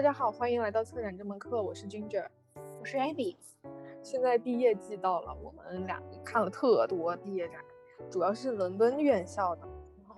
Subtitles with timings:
[0.00, 2.24] 大家好，欢迎来到策展这门课，我是 Ginger，
[2.80, 3.36] 我是 Abby。
[4.02, 7.60] 现在毕业季到了，我们俩看了特多毕业展，
[8.10, 9.68] 主要是伦敦院校的，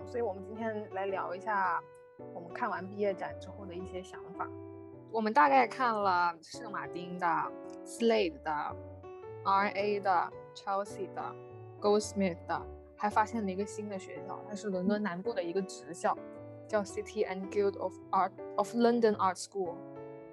[0.05, 1.83] 所以我们今天来聊一下
[2.33, 4.47] 我们看完毕业展之后的一些想法。
[5.11, 7.27] 我们大概看了圣马丁的、
[7.85, 8.51] Slade 的、
[9.43, 11.35] RA 的、Chelsea 的、
[11.81, 12.61] Goldsmith 的，
[12.95, 16.17] 还发现了一个新的学校，它是伦敦南部的一个职校。
[16.67, 19.75] 叫 City and Guild of Art of London Art School。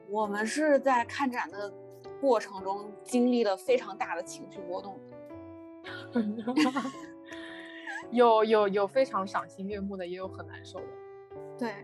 [0.08, 1.72] 我们是在看展的
[2.20, 4.98] 过程中经历了非常大的情绪波动，
[8.10, 10.86] 有有有非常赏心悦目的，也有很难受的。
[11.58, 11.74] 对。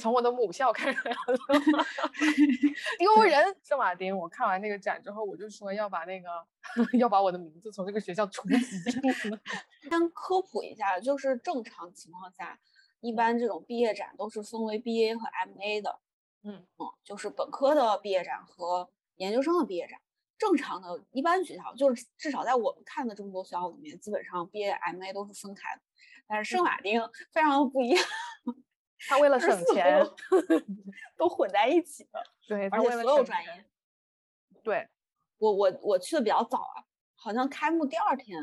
[0.00, 1.14] 从我的母校开始聊，
[2.98, 3.56] 丢人！
[3.62, 6.28] 圣马丁，我看完那个展之后，我就说要把那个
[6.98, 8.56] 要把我的名字从这个学校除籍。
[9.88, 12.58] 先科普一下，就是正常情况下，
[13.00, 16.00] 一般这种毕业展都是分为 BA 和 MA 的。
[16.42, 20.00] 嗯嗯，就是本科的毕业展和研究生的毕业展。
[20.38, 25.82] 正常的一般学校，就是至少在我们看的这么多学校里面，基本上 BA、MA 都是分开的。
[26.26, 26.98] 但是圣马丁
[27.30, 28.02] 非常的不一样。
[29.08, 30.04] 他为了省钱，
[31.16, 32.22] 都混在一起了。
[32.48, 33.64] 对，而且所有专业。
[34.62, 34.88] 对，
[35.38, 36.84] 我我我去的比较早啊，
[37.14, 38.38] 好像开幕第二天，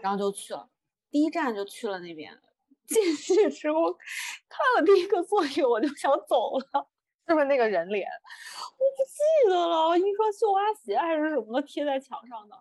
[0.00, 0.68] 然后就去了，
[1.10, 2.38] 第一站就去了那边。
[2.86, 6.88] 进去之后看了第一个作品，我就想走了。
[7.26, 8.08] 是不是那个人脸？
[8.08, 12.56] 我不记得了，一双绣花鞋还是什么的贴在墙上的。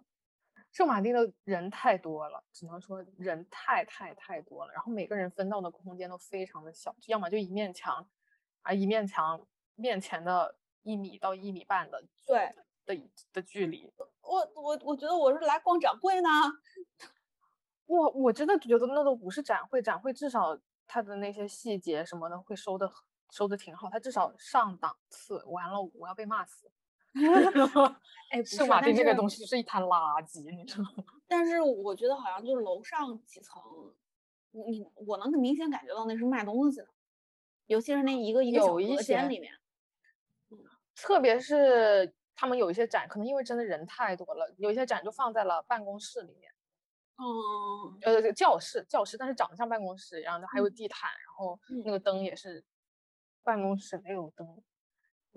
[0.77, 4.71] 圣马丁的人太多了，只能说人太太太多了。
[4.71, 8.07] 然后每个人分到的空间都非常的小，要么就一面墙，
[8.61, 12.53] 啊，一面墙面前的一米到一米半的对
[12.85, 13.91] 的的距离。
[14.21, 16.29] 我我我觉得我是来逛展会呢。
[17.87, 20.55] 我我真的觉得那都不是展会，展会至少
[20.85, 22.87] 它的那些细节什么的会收的
[23.31, 25.43] 收的挺好，它至少上档次。
[25.45, 26.71] 完了，我要被骂死。
[28.29, 31.03] 哎，圣马丁这个东西是一滩垃圾，你知道吗？
[31.27, 33.61] 但是我觉得好像就是楼上几层，
[34.51, 36.87] 你我能明显感觉到那是卖东西的，
[37.67, 39.53] 尤其是那一个一个小隔间里面。
[40.49, 40.57] 嗯，
[40.95, 46.51] 特别是他们有一些展，可能因为真的人太多了，有一些展就放在了办公室里面。
[47.17, 52.63] 嗯，呃，教室教室，但是长得像办公室一样的，还有地毯，然后那个灯也是
[53.43, 54.61] 办公室那种灯。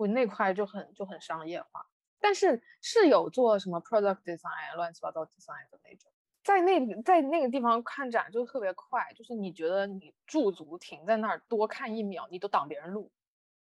[0.01, 1.85] 我那块就很就很商业化，
[2.19, 6.11] 但是是有做什么 product design 乱七八糟 design 的那种，
[6.43, 13.11] 在那在那个地方看展就特别快，就是你觉得你驻足停在那儿多看一秒，你都挡别人路，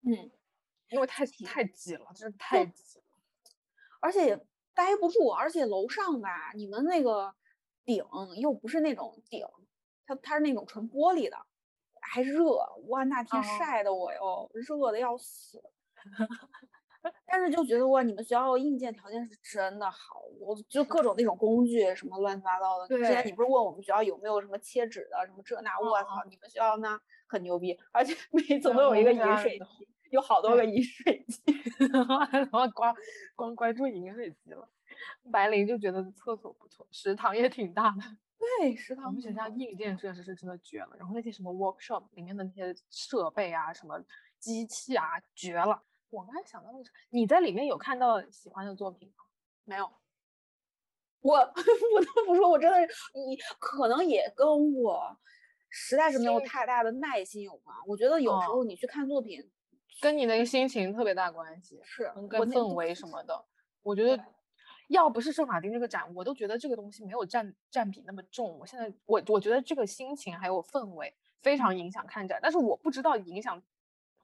[0.01, 0.29] 嗯，
[0.89, 1.25] 因为太。
[1.25, 3.05] 太挤了，真是太挤了，
[4.01, 7.33] 而且也待不住，而且楼上吧，你们那个
[7.85, 8.05] 顶
[8.41, 9.47] 又不是那种顶，
[10.05, 11.37] 它它是那种纯玻璃的，
[12.01, 12.57] 还热，
[12.87, 15.63] 哇，那天晒的我哟，热的要死。
[17.27, 22.87] 但是就觉得哇，你们学校硬件条件是真的好，我就各种那种工具什么乱七八糟的。
[22.87, 25.71] 之前你不是问我们学校有没有什么切纸的什么这那？
[25.79, 31.43] 我操，你们学校那很牛逼，而且每组都有一个饮水机，有好多个饮水机。
[31.93, 32.95] 然后光
[33.35, 34.67] 光关注饮水机了。
[35.31, 38.01] 白灵就觉得厕所不错，食堂也挺大的。
[38.59, 39.05] 对，食堂。
[39.05, 44.03] 我们学校硬件设施是真的绝了，然后那些什么 workshop 里面的那些设备啊，什么
[44.39, 45.05] 机器啊，
[45.35, 45.83] 绝了。
[46.15, 49.25] 我刚才想到的是，你在里面有看到喜欢的作品吗？
[49.65, 49.91] 没有。
[51.19, 52.93] 我 不得不说，我真的是
[53.27, 55.17] 你可能也跟我
[55.69, 57.75] 实在是没有太大的耐心有关。
[57.87, 59.41] 我觉得有时候你去看作品，
[59.99, 63.43] 跟你那个心情特别大关系，是跟氛围什么的。
[63.81, 64.23] 我觉得
[64.87, 68.57] 要不是圣马丁这个展，我都觉得这个东西没有占占比那么重。
[68.59, 73.61] 我现在我我觉得这个心情还有氛围非常影响看展，但是我不知道影响。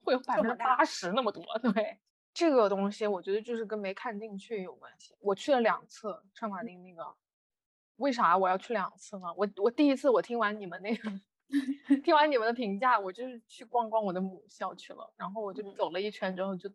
[0.04, 2.00] 会有百分之八十那么多，对
[2.34, 5.16] 这个东西，我觉得就是跟没看进去有关系。
[5.20, 7.16] 我去了两次圣马丁那个，
[7.98, 9.34] 为啥我要去两次呢？
[9.36, 11.12] 我我第一次我听完你们那个，
[12.04, 16.72] 听完你们的评价，我就是去逛逛我的母校去了，然后我就走了一圈之后就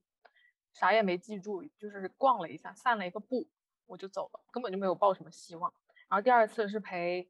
[0.73, 3.49] 啥也没记住，就是逛了一下，散了一个步，
[3.87, 5.73] 我就走了，根本就没有抱什么希望。
[6.09, 7.29] 然后第二次是陪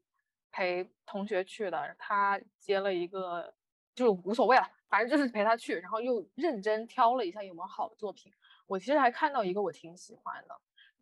[0.51, 3.53] 陪同学去的，他接了一个，
[3.97, 4.63] 就无所谓了。
[4.87, 8.31] 反正就是陪他去，然后又认真挑了一下有没有好的作品。
[8.67, 10.57] 我其实还看到一个我挺喜欢的，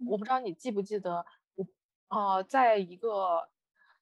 [0.07, 1.67] 我不知道你记不记得，我
[2.07, 3.47] 呃，在一个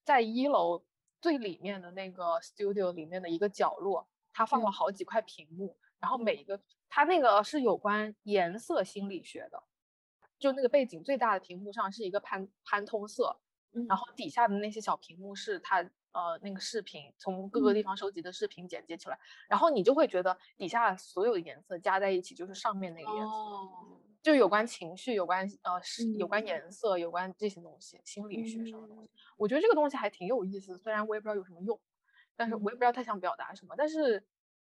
[0.06, 0.86] 在一楼
[1.20, 9.62] 最里面的那个 studio 里面的一个角落，它放了好几块屏幕，然后每一个它那个是有关颜色心理学的，
[10.40, 13.38] 就那个背景最大的屏幕上是一个潘潘通色，
[13.90, 19.20] 然后底下的那些小屏幕是它呃那个视频从各个地方收集的视频剪接起来，
[19.50, 23.34] 然后你就会觉得底下所有的颜色加在一起就是上面那个颜色，
[24.22, 29.10] 就有关情绪，有关呃是有关颜色，有关这些东西，心理学上的东西。
[29.38, 31.80] 我觉得这个东西还挺有意思，虽然我也不知道有什么用，
[32.36, 34.26] 但是我也不知道他想表达什么，但是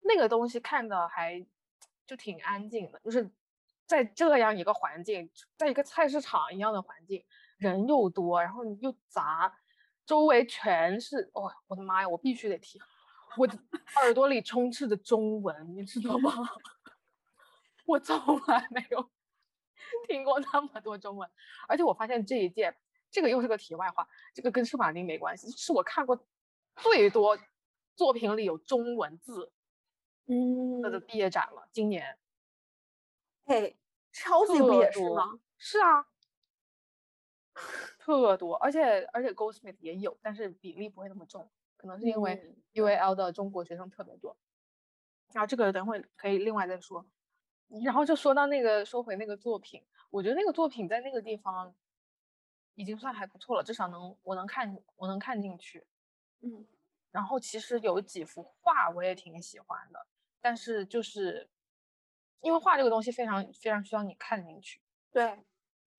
[0.02, 1.46] 那个东西看的还
[2.06, 3.32] 就挺安静的，就是
[3.86, 7.26] 在这样一个环境，在一个菜市场一样的环境。
[7.58, 9.54] 人又多，然后又杂，
[10.10, 12.10] 周围全是哦，我的妈呀！
[12.10, 12.82] 我必须得提，
[13.38, 13.56] 我的
[14.02, 16.34] 耳朵里充斥着中文，你知道吗？
[17.86, 18.18] 我从
[18.48, 19.08] 来没有
[20.10, 21.30] 听过那么多中文，
[21.68, 22.76] 而且我发现这一届，
[23.12, 26.26] 这个又是个题外话，这个跟圣马丁没关系，是我看过
[26.78, 27.38] 最多
[27.96, 29.52] 作品里有中文字，
[30.26, 32.18] 嗯，的毕业展了，今年，
[33.46, 33.78] 嘿，
[34.12, 35.40] 超级不也是吗？
[35.60, 36.08] 是啊。
[38.18, 44.36] 特多，而且而且 Goldsmith 也有，但是比例不会那么重，可能是因为 UAL 的中国学生特别多。
[45.32, 47.06] 然后这个等会可以另外再说。
[47.84, 51.76] 然后就说到那个，说回那个作品，我觉得那个作品在那个地方
[52.74, 55.86] 已经算还不错了，至少能我能看我能看进去。
[56.42, 56.66] 嗯。
[57.12, 60.08] 然后其实有几幅画我也挺喜欢的，
[60.42, 61.50] 但是就是
[62.42, 65.40] 因为画这个东西非常非常需要你看进去，对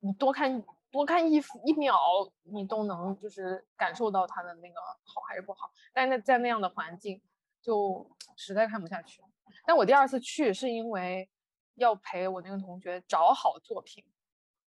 [0.00, 0.64] 你多看。
[0.90, 1.96] 多看一一秒，
[2.42, 5.70] 你都能就是感受到它的那个好还是不好。
[5.92, 7.20] 但是在那样的环境，
[7.60, 9.22] 就 实在看不下去。
[9.66, 11.28] 但我第二次去是因为
[11.74, 14.04] 要陪我那个同学找好作品，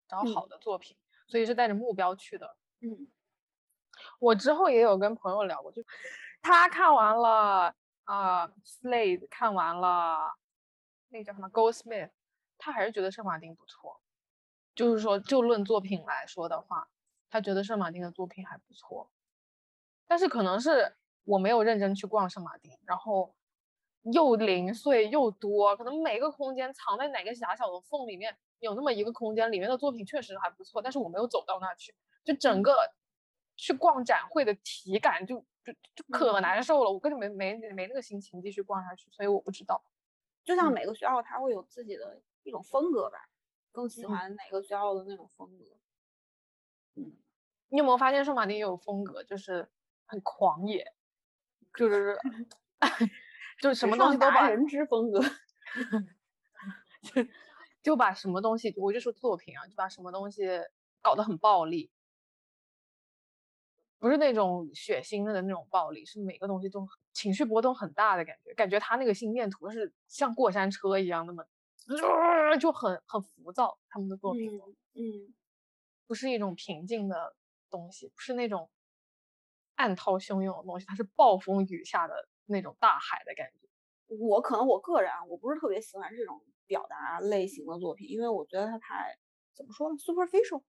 [0.08, 0.96] 找好的作品，
[1.28, 2.56] 所以是带着目标去的。
[2.82, 3.08] 嗯，
[4.20, 5.84] 我之后也有跟朋友聊过，就
[6.42, 10.34] 他看完了啊，Slade 看完了，
[11.10, 12.12] 那个叫什么 Goldsmith，
[12.58, 14.00] 他还是觉得圣马丁不错。
[14.76, 16.88] 就是说，就论作品来说的话，
[17.30, 19.12] 他觉得圣马丁的作品还不错，
[20.08, 23.36] 但是可能是我没有认真去逛圣马丁，然后
[24.14, 31.94] 又零碎又多，可能每个空间藏在哪个狭小的缝里面，有那么一个空间里面的作品确实还不错，但是我没有走到那去，
[32.24, 32.76] 就整个
[33.56, 39.84] 去逛展会的体感就就就可难受了，我根本没没没那个心情继续逛下去，所以我不知道，
[40.44, 40.56] 就。
[40.56, 43.18] 像每个学校它会有自己的一种风格吧。
[43.74, 45.66] 更喜欢哪个学校的那种风格？
[46.96, 47.18] 嗯，
[47.70, 49.68] 你有没有发现圣马丁也有风格，就是
[50.06, 50.86] 很狂野，
[51.76, 52.16] 就是
[53.60, 55.20] 就是 什么东西都把人之风格，
[57.02, 57.28] 就
[57.82, 60.48] 就把什么东西，我就说作品啊，就把什么东西
[61.02, 61.92] 搞得很暴力，
[63.98, 71.44] 不是那种血腥的那种暴力，是每个东西都情绪波动很大的感觉，感觉他那个心电图是像过山车一样那么。
[72.60, 74.50] 就很很浮躁，他们的作品，
[74.94, 75.34] 嗯，
[76.08, 77.36] 不是一种平静的
[77.70, 78.70] 东西，不是那种
[79.76, 83.68] 暗涛汹涌的东西，它是暴风雨下的那种大海的感觉。
[84.20, 89.18] 我可能我个人啊，我不是特别喜欢这种表达类型的作品，因为我觉得它太
[89.56, 90.64] 怎么说呢，superficial。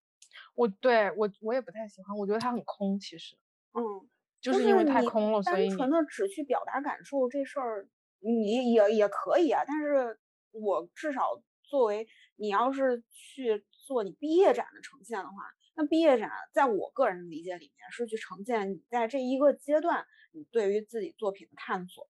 [0.55, 3.37] 我对我我也不太喜欢，我觉得它很空，其实，
[3.75, 4.08] 嗯，
[4.40, 7.88] 就是因为太空了，所以单纯的只去表达感受这事儿，
[8.20, 10.19] 你也也可以啊，但是。
[10.54, 12.06] 我至少作为
[12.36, 15.32] 你要是去做你毕业展的呈现的话，
[15.76, 22.08] 那毕业展在我个人的理解里面是去呈现你在这一个阶段你对于自己作品的探索。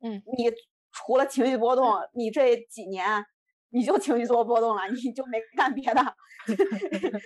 [0.00, 0.52] 嗯，你
[0.92, 3.26] 除了情绪波动，你这几年
[3.70, 6.16] 你就情绪做波动了，你就没干别的。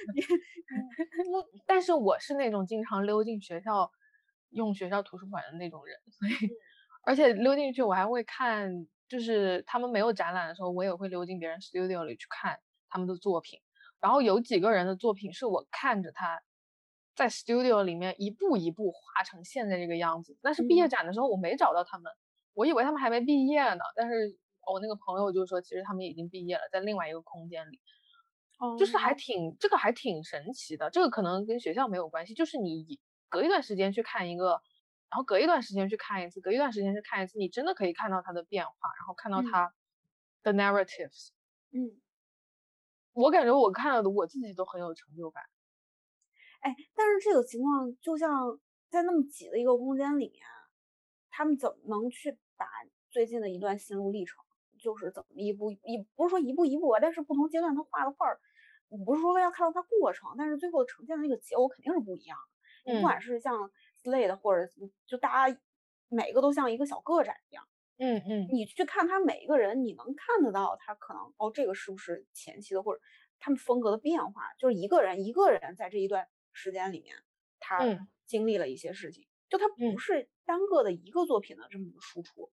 [1.66, 3.90] 但是我是那种经常溜进学校
[4.50, 6.32] 用学校图书馆的那种人，所以
[7.04, 8.86] 而且溜进去我还会看。
[9.08, 12.58] 就是他们没有展览的时候，我也会溜进别人 studio 里去看
[12.88, 13.60] 他们的作品。
[14.00, 16.42] 然后有几个人的作品是我看着他
[17.14, 20.36] 在 studio 里面一步一步画成现在这个样子。
[20.42, 22.12] 但是毕业展的时候我没找到他们，
[22.54, 23.84] 我以为他们还没毕业呢。
[23.94, 24.14] 但是
[24.66, 27.80] 我那个朋友就说，其实他们已经毕业了，在另外一个空间里。
[28.58, 30.90] 哦，就是还挺这个还挺神奇的。
[30.90, 34.60] 这个可能跟学校没有关系，就是你隔一段时间去看一个。
[35.14, 39.72] 然后隔一段时间去看一次，隔一段时间去看一次，你真的可以看到它的变化，然后看到它
[40.42, 41.28] 的 narratives。
[41.70, 42.02] 嗯，
[43.12, 45.44] 我感觉我看了的我自己都很有成就感。
[46.62, 48.58] 哎，但是这个情况就像
[48.90, 50.40] 在那么挤的一个空间里面，
[51.30, 52.66] 他们怎么能去把
[53.08, 54.44] 最近的一段心路历程，
[54.80, 58.26] 就是怎么一步一不是说一步一步啊，但是不同阶段他画的画，
[59.06, 62.36] 不是说要看到它过程，但是最后呈现的那个结果肯定是不一样
[62.84, 62.94] 的。
[62.96, 63.70] 不管是像。
[64.04, 64.70] 类的，或者
[65.06, 65.60] 就大家
[66.08, 67.66] 每个都像一个小个展一样，
[67.98, 73.00] 嗯嗯，你去看他每一个人，你能看得到他可能哦，这个是不是前期的，或者
[73.38, 77.16] 他们风格的变化，就是一个人一个人在这一段时间里面，
[77.60, 78.06] 他嗯。
[78.26, 79.92] 经历了一些事情，就他嗯。
[79.92, 82.50] 不是单个的一个作品的这么一个输出，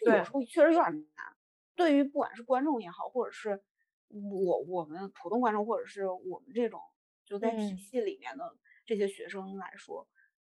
[0.00, 1.36] 有时候确实有点难。
[1.76, 3.62] 对于不管是观众也好，或者是
[4.08, 6.80] 我我们普通观众，或者是我们这种
[7.24, 7.78] 就在体嗯。
[7.78, 10.06] 系里面的这些学生来说，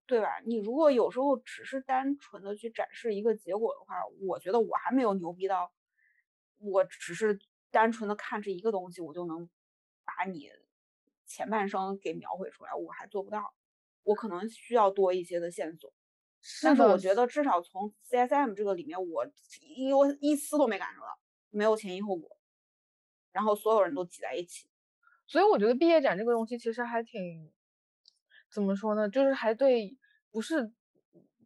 [0.07, 0.39] 对吧？
[0.45, 5.71] 你如果有时候只是单纯的去展示一个结果的话，我觉得我还没有牛逼到，
[6.57, 7.39] 我只是
[7.71, 9.49] 单纯的看这一个东西，我就能
[10.03, 10.49] 把你
[11.25, 13.55] 前半生给描绘出来，我还做不到。
[14.03, 15.91] 我可能需要多一些的线索，
[16.61, 19.25] 但是我觉得至少从 CSM 这个里面，我
[19.61, 21.07] 一我一丝都没感受到，
[21.49, 22.37] 没有前因后果，
[23.31, 24.69] 然后所有人都挤在一起。
[25.25, 27.51] 所以我觉得毕业展这个东西其实还挺，
[28.55, 29.09] 怎么说呢？
[29.09, 29.97] 就是还对，
[30.31, 30.71] 不是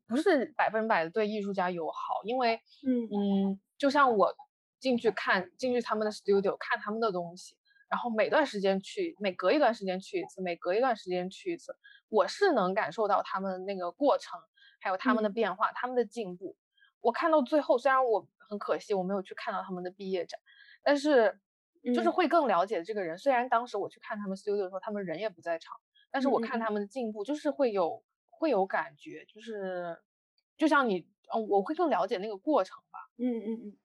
[0.08, 4.36] 不是百分百的对艺术家友好，因为嗯嗯，就像我
[4.80, 7.56] 进去看进去他们的 studio 看他们的东西，
[7.90, 11.76] 然后每段时间去，每隔一段时间去一次，每隔一段时间去一次，
[12.10, 14.40] 我是能感受到他们那个过程，
[14.80, 16.56] 还有他们的嗯变化，他们的进步。
[17.02, 20.40] 我看到最后，虽然我很可惜我没有去看到他们的毕业展，
[20.84, 21.40] 但是
[21.96, 23.18] 就是嗯会更了解这个人。
[23.18, 25.78] 虽然当时我去看他们 studio 的时候，他们人也不在场，
[26.12, 30.02] 但是我看他们的进步，就是会有会有感觉，就是
[30.58, 33.00] 就像你，嗯，我会更了解那个过程吧。
[33.18, 33.78] 嗯嗯嗯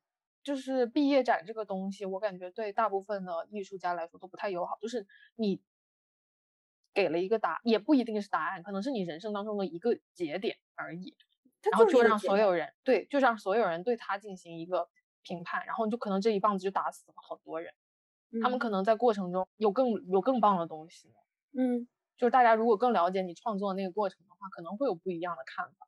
[0.42, 4.76] 就是毕业展这个东西，我感觉对大部分的艺术家来说都不太友好。
[4.80, 5.62] 就是你
[6.92, 11.16] 给了一个答，也不一定是答案，可能是你人生当中的一个节点而已。
[11.70, 14.86] 然后就让所有人对，就让所有人对他进行一个
[15.22, 17.72] 评判，然后你就可能这一棒子就打死了好多人。
[18.42, 21.08] 他们嗯可能在过程中有更有更棒的东西，
[21.56, 25.86] 嗯就是大家如果更了解你创作的那个过程的话，可能会有不一样的看法。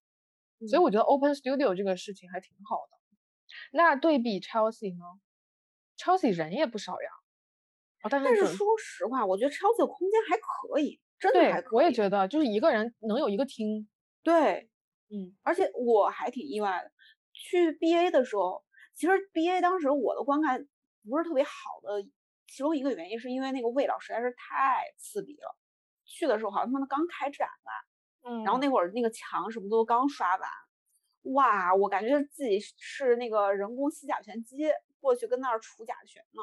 [0.68, 2.96] 所以嗯我觉得 Open Studio 这个事情还挺好的。
[3.72, 5.04] 那对比 Chelsea 呢
[5.98, 7.10] ？Chelsea 人也不少呀。
[8.02, 11.76] 哦，但是但是说实话，我觉得 Chelsea 的空间还可以，真的还对，可以。
[11.76, 13.88] 我也觉得，就是一个人能有一个厅，
[14.22, 14.68] 对，
[15.10, 16.90] 嗯而且我还挺意外的，
[17.32, 18.64] 去 BA 的时候，
[18.94, 20.66] 其实 BA 当时我的观感
[21.08, 21.50] 不是特别好
[21.82, 22.02] 的，
[22.46, 25.56] 其中一个原因是因为那个味道实在是太刺鼻了。
[26.06, 30.50] 去的时候好像他们刚开展吧，嗯，然后那会儿那个墙什么都刚刷完，
[31.34, 34.68] 哇，我感觉自己是那个人工吸甲醛机
[35.00, 36.42] 过去跟那儿除甲醛呢，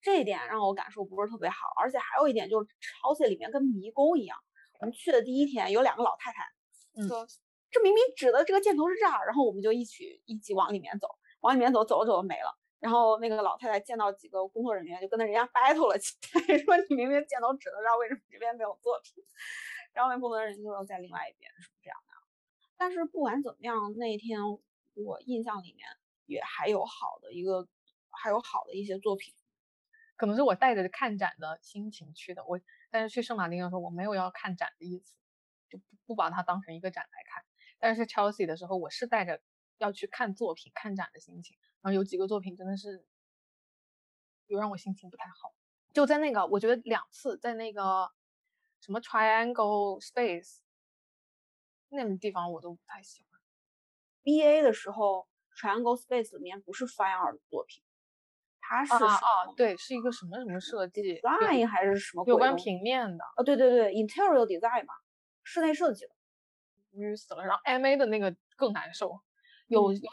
[0.00, 1.56] 这一点让我感受不是特别好。
[1.80, 4.38] 而且还有一点就是超市里面跟迷宫一样，
[4.80, 6.42] 我们去的第一天有两个老太太
[6.94, 7.26] 嗯说，
[7.70, 11.08] 这明明指的这个箭头是这儿，然后我们就一起一起往里面走，
[11.40, 12.56] 往里面走，走着走着没了。
[12.80, 16.14] 然后那个老太太见到几个工作人员，就跟那人家 battle 了起
[16.48, 19.24] 来， 说你明明箭头指的这儿，为什么这边没有作品？
[19.92, 22.14] 然后那工作人员就又在另外一边，是这样的。
[22.76, 24.38] 但是不管怎么样，那一天
[24.94, 25.88] 我印象里面
[26.26, 27.66] 也还有好的一个，
[28.10, 29.34] 还有好的一些作品。
[30.16, 32.44] 可能是我带着看展的心情去的。
[32.44, 35.16] 我但是去圣马丁的时候，我没有要看展的意思，
[35.68, 37.44] 就不不把它当成一个展来看。
[37.78, 39.40] 但是 Chelsea 的时候，我是带着
[39.78, 41.56] 要去看作品、看展的心情。
[41.82, 43.04] 然后有几个作品真的是
[44.46, 45.54] 有让我心情不太好。
[45.92, 48.10] 就在那个，我觉得两次在那个
[48.80, 50.58] 什么 Triangle Space
[51.88, 53.40] 那个地方我都不太喜欢。
[54.22, 57.82] B A 的时候，Triangle Space 里面不是 Fire 的作品，
[58.60, 63.24] 它是什啊啊，对，是一个什么什么设计，有 design 还是什么有关平面的。
[63.36, 64.94] 哦，对对对，interior design 嘛，
[65.42, 66.12] 室内设计的。
[66.92, 67.44] 晕死了。
[67.44, 69.20] 然后 M A 的那个更难受，
[69.68, 70.06] 有嗯有几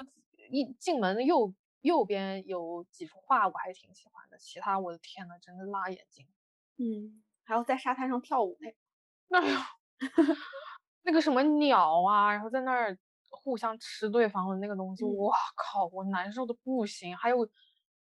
[0.49, 6.27] 一进门的右右边有几幅画我还挺喜欢的，其他我的天呐，真的辣眼睛。
[6.77, 8.57] 嗯，还有在沙滩上跳舞
[9.29, 9.47] 那个。
[9.47, 9.59] 那有
[11.03, 12.97] 那个什么鸟啊，然后在那儿
[13.29, 15.09] 互相吃对方的那个东西，嗯
[15.55, 17.15] 靠，我难受的不行。
[17.15, 17.47] 还有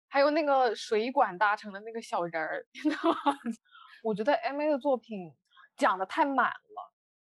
[0.08, 2.96] 还有那个水管搭成的那个小人儿，天呐，
[4.02, 5.32] 我觉得 M A 的作品
[5.76, 6.94] 讲的太满了，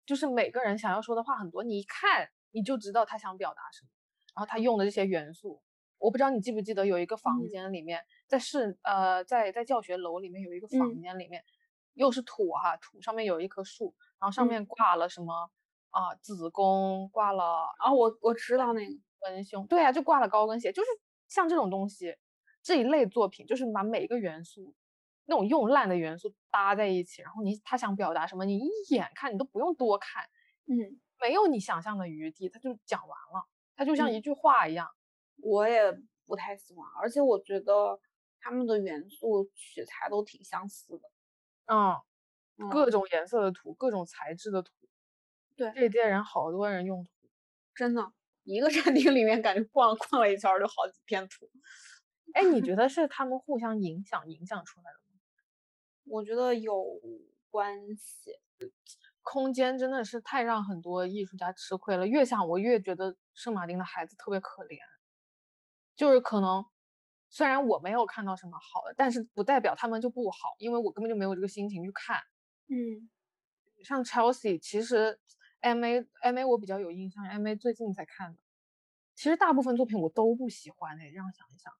[0.04, 3.88] 就是每个人想要说的话很多，你一看你就知道他想表达什么，
[4.36, 5.60] 然后他用的这些元素。
[5.98, 11.42] 我不知道你记不记得有一个房嗯间里面，在室呃在在教学楼里面有一个房嗯间里面，
[11.94, 15.50] 又是土哈、土上面有一棵树，然后上嗯面挂了什么
[15.90, 18.92] 啊、子宫，挂了啊，我我知道那个。
[19.22, 20.90] 文胸，对啊，就挂了高跟鞋，就是
[21.26, 22.14] 像这种东西
[22.62, 24.74] 这一类作品，就是把每一个元素
[25.24, 30.22] 那种用烂的元素搭在一起，然后你他想表达什么，你一眼看你都不用多看，
[30.66, 34.88] 嗯，没有你想象的余地，他就讲完了，他就像一嗯句话一样。
[35.42, 35.92] 我也
[36.24, 38.00] 不太喜欢，而且我觉得
[38.40, 41.10] 他们的元素取材都挺相似的。
[41.66, 44.72] 嗯，各嗯种颜色的土，各种材质的图。
[45.54, 47.10] 对这一届人好多人用图。
[47.74, 48.12] 真的，
[48.44, 51.50] 一个展厅里面感觉逛逛了一圈儿就好几片图。
[52.32, 55.20] 哎，你觉 得是他们互相影响影响出来的吗？
[56.04, 56.82] 我觉得有
[57.50, 58.32] 关系。
[59.22, 62.06] 空间真的是太让很多艺术家吃亏了。
[62.06, 64.78] 越想我越觉得圣马丁的孩子特别可怜，
[65.94, 66.64] 就是可能
[67.28, 72.18] 虽然我没有看到什么好的，但是不代表他们就不好，因为我根本就没有这个心情去看。
[72.68, 73.08] 嗯，
[73.84, 75.20] 像 Chelsea，其实
[75.60, 78.38] M A M A 我比较有印象，M A 最近才看的。
[79.14, 81.72] 其实大部分作品我都不喜欢哎，这样想一想，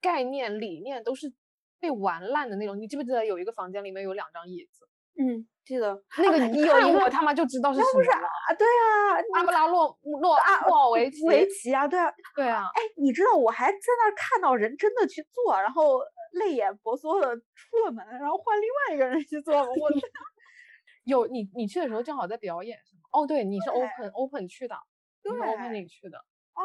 [0.00, 1.34] 概念理念都是
[1.78, 2.80] 被玩烂的那种。
[2.80, 4.88] 你记不记得有一个房间里面有两张椅子？
[5.18, 8.54] 嗯，记得那个 你有一个他妈就知道是什么了啊？
[8.56, 12.64] 对啊，阿布拉洛洛阿莫维奇维奇啊，对啊，对啊。
[12.74, 16.00] 哎，你知道我还在那儿看到人真的去做，然后
[16.32, 19.90] 泪眼婆娑的出了门，然后换另外一个人去做我
[21.04, 23.02] 有你你去的时候正好在表演是吗？
[23.12, 24.76] 哦，对，你是 open open 去的，
[25.22, 26.18] 对，open 里去的。
[26.54, 26.62] 哦，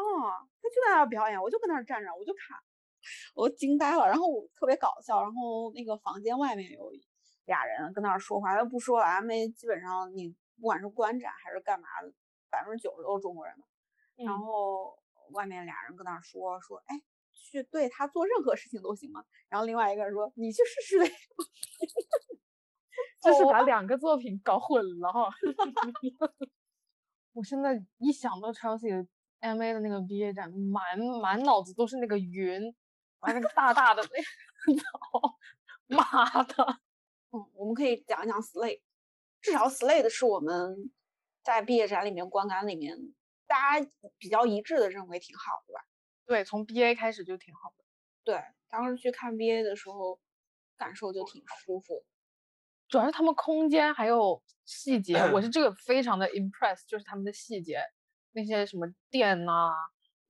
[0.60, 2.58] 他就在那儿表演，我就跟那儿站着，我就看，
[3.34, 4.26] 我惊呆了，然后
[4.58, 6.90] 特别搞笑，然后那个房间外面有
[7.44, 10.28] 俩人跟那儿说话，他不说了，M A 基本上你
[10.60, 12.12] 不管是观展还是干嘛的，
[12.50, 13.64] 百分之九十都是中国人嘛，
[14.16, 14.96] 然后
[15.32, 19.24] 外面俩人跟那儿说说，哎，去对他做任何事情都行吗？
[19.48, 21.10] 然后另外一个人说，你去试试呗，
[23.20, 25.28] 就是把两个作品搞混了哈，
[27.32, 29.08] 我现在一想到 Chelsea。
[29.44, 32.62] M A 的那个毕业展，满满脑子都是那个云，
[33.18, 35.36] 完那个大大的那草，
[35.90, 36.78] 妈的！
[37.32, 38.80] 嗯，我们可以讲一讲 Slade，
[39.40, 40.92] 至少 Slade 是我们
[41.42, 42.96] 在毕业展里面观感里面
[43.46, 45.80] 大家比较一致的认为挺好的吧？
[46.26, 47.84] 对，从 B A 开始就挺好的。
[48.22, 50.20] 对，当时去看 B A 的时候，
[50.76, 52.04] 感受就挺舒服。
[52.88, 57.82] 主要是他们空间还有细节，我是这个非常的 impress，就是他们的细节。
[58.34, 59.74] 那些什么电呐、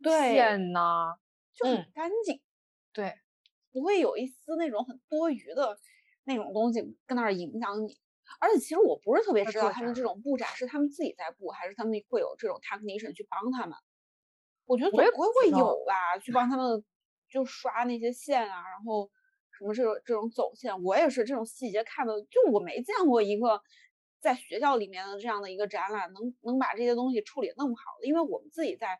[0.03, 1.17] 线呐，
[1.55, 2.41] 就很干净，
[2.93, 3.15] 对，
[3.71, 5.79] 不会有一丝那种很多余的
[6.25, 7.99] 那种东西跟那儿影响你。
[8.41, 13.77] 而且其实我不是特别知道他们这种布展是他们自己在布，还是他们会有这种 technician 去帮他们。
[14.65, 16.85] 我觉得总归会有吧，去帮他们
[17.29, 19.11] 就刷那些线啊，然后
[19.51, 23.61] 什么这种这种走线，我也是这种细节看的，就我没见过一个。
[24.23, 28.97] 在学校里面的这样的一个展览，能能把这些东西处理那么好的，因为我们自己在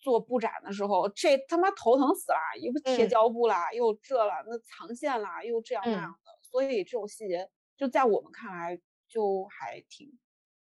[0.00, 10.16] 做布展的时候，这他妈头疼死了，又贴胶布啦，又这了，那藏线啦，又这样那样的，所以这种细节就在我们看来就还挺。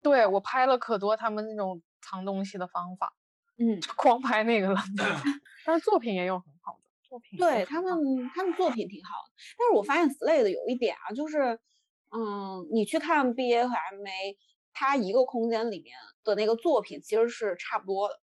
[0.02, 3.14] 对我拍了可多他们那种藏东西的方法，
[3.58, 4.80] 嗯，光拍那个了，
[5.64, 7.94] 但是作品也有很好的作品，对他们
[8.34, 11.60] 他们作品挺好的，但是我发现 Slade 有一点啊，就是。
[12.12, 14.38] 嗯，你去看 B A 和 M A，
[14.72, 18.20] 它一个空间里面的那个作品其实是差不多的。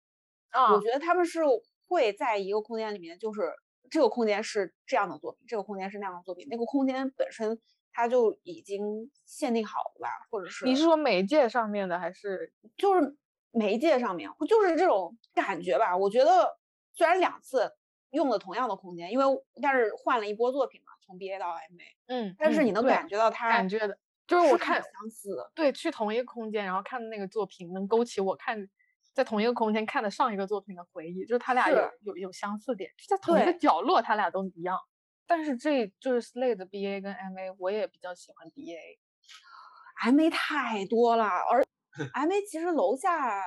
[0.49, 1.43] 啊，我觉得他们是
[1.87, 3.53] 会在一个空间里面，就是
[3.91, 7.61] 这个空间是这样的作品，这个空间是那样的作品，那个空间本身
[7.93, 10.09] 它就已经限定好了吧？
[10.31, 13.17] 或者是你是说媒介上面的，还是就是
[13.51, 15.97] 媒介上面，就是这种感觉吧？
[15.97, 16.59] 我觉得
[16.95, 17.73] 虽然两次
[18.11, 19.25] 用了同样的空间，因为
[19.63, 20.93] 但是换了一波作品嘛。
[21.07, 23.97] 从 B A 到 M A，嗯，但是你能感觉到它感觉的，
[24.27, 28.69] 就是我看相似，对，去同一个空间，然后看的那个作品，能勾起我看
[29.17, 34.79] 在同一个空间看的上一个作品的回忆，就是他俩有有有相似点，在同一个角落，他俩都一样。
[35.27, 41.65] 但是这就是 Slade 的 B A 跟 M A，我也比较喜欢 B A，M A 太多了，而
[42.13, 43.43] M A 其实楼下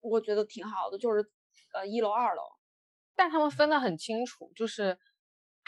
[0.00, 1.30] 我觉得挺好的，就是
[1.74, 2.42] 呃一楼二楼，
[3.14, 4.98] 但他们分得很清楚，就是。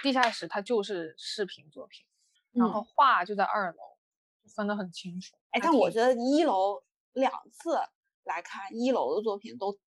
[0.02, 2.04] 地下室它就是视频作品，
[2.50, 3.96] 然后画就在二楼，
[4.56, 5.36] 分得很清楚。
[5.50, 7.78] 哎，但我觉得一楼两次
[8.24, 9.78] 来看一楼的作品都，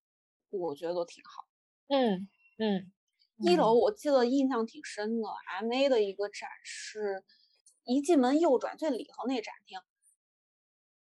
[0.50, 1.46] 我觉得都挺好。
[1.88, 2.92] 嗯嗯，
[3.38, 5.28] 一楼我记得印象挺深的
[5.60, 7.24] ，M A 的一个展示，
[7.84, 9.80] 一进门右转最里头那展厅，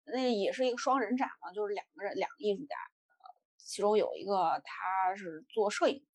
[0.05, 2.77] 那也是一个双人展嘛，就是两个人两个艺术家，
[3.59, 6.07] 其中有一个他是做摄影。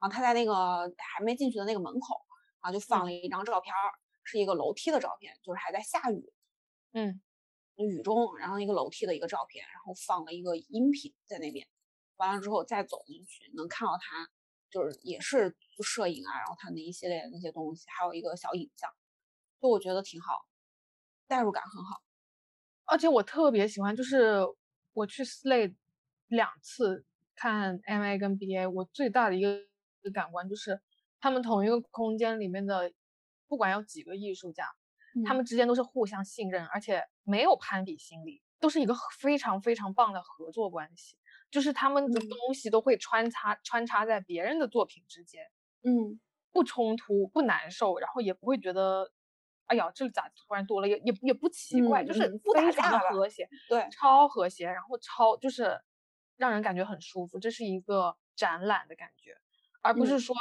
[0.00, 2.14] 然后他在那个还没进去的那个门口，
[2.60, 3.72] 然后就放了一张照片，
[4.22, 6.30] 是一个楼梯的照片，就是还在下雨，
[6.92, 7.22] 嗯，
[7.76, 11.66] 雨中，然后一个楼梯的一个照片，然后放了一个音频在那边，
[12.16, 14.28] 完了之后再走进去，能看到他
[14.70, 18.90] 就是也是摄影啊，然后他那一系列那些东西，还有一个小影像，
[19.60, 20.46] 就我觉得挺好，
[21.26, 22.02] 代入感很好，
[22.84, 24.38] 而且我特别喜欢，就是
[24.92, 25.74] 我去 Slade
[26.28, 29.66] 两次看 MA 跟 BA，我最大的一个。
[30.04, 30.82] 的感官就是，
[31.18, 32.92] 他们同一个空间里面的，
[33.48, 34.68] 不管有几个艺术家，
[35.24, 41.16] 他们之间都是互相信任，而且没有攀比心理，都是一个非常非常棒的合作关系。
[41.50, 45.44] 就是他们的东西都会穿插穿插在别人的作品之间，
[45.82, 46.18] 嗯，
[46.50, 49.12] 不冲突，不难受，然后也不会觉得
[49.66, 50.88] 哎呀，这咋突然多了？
[50.88, 55.80] 也也也不奇怪，就是不打架的和谐，对，超和谐，然后超就是
[56.36, 57.38] 让人感觉很舒服。
[57.38, 59.36] 这是一个展览的感觉，
[59.80, 60.34] 而不是说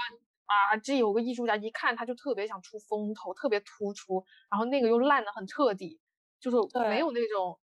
[0.46, 6.02] 啊，这有个艺术家一看他就特别想出风头，特别突出，然后那个又烂的很彻底，
[6.44, 6.58] 就是
[6.90, 7.58] 没有那种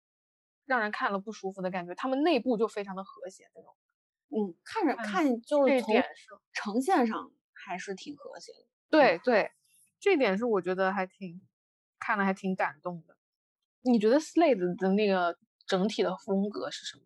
[0.66, 1.94] 让人看了不舒服的感觉。
[1.94, 3.76] 他们内部就非常的和谐那种，
[4.30, 5.94] 嗯，看着看就是从
[6.54, 8.66] 呈现上还是挺和谐的。
[8.90, 9.52] 对对，
[10.00, 11.42] 这点是我觉得还挺。
[12.02, 13.18] 看了还挺感动的。
[13.82, 15.38] 你觉得 Slade 的那个
[15.68, 17.04] 整体的风格是什么？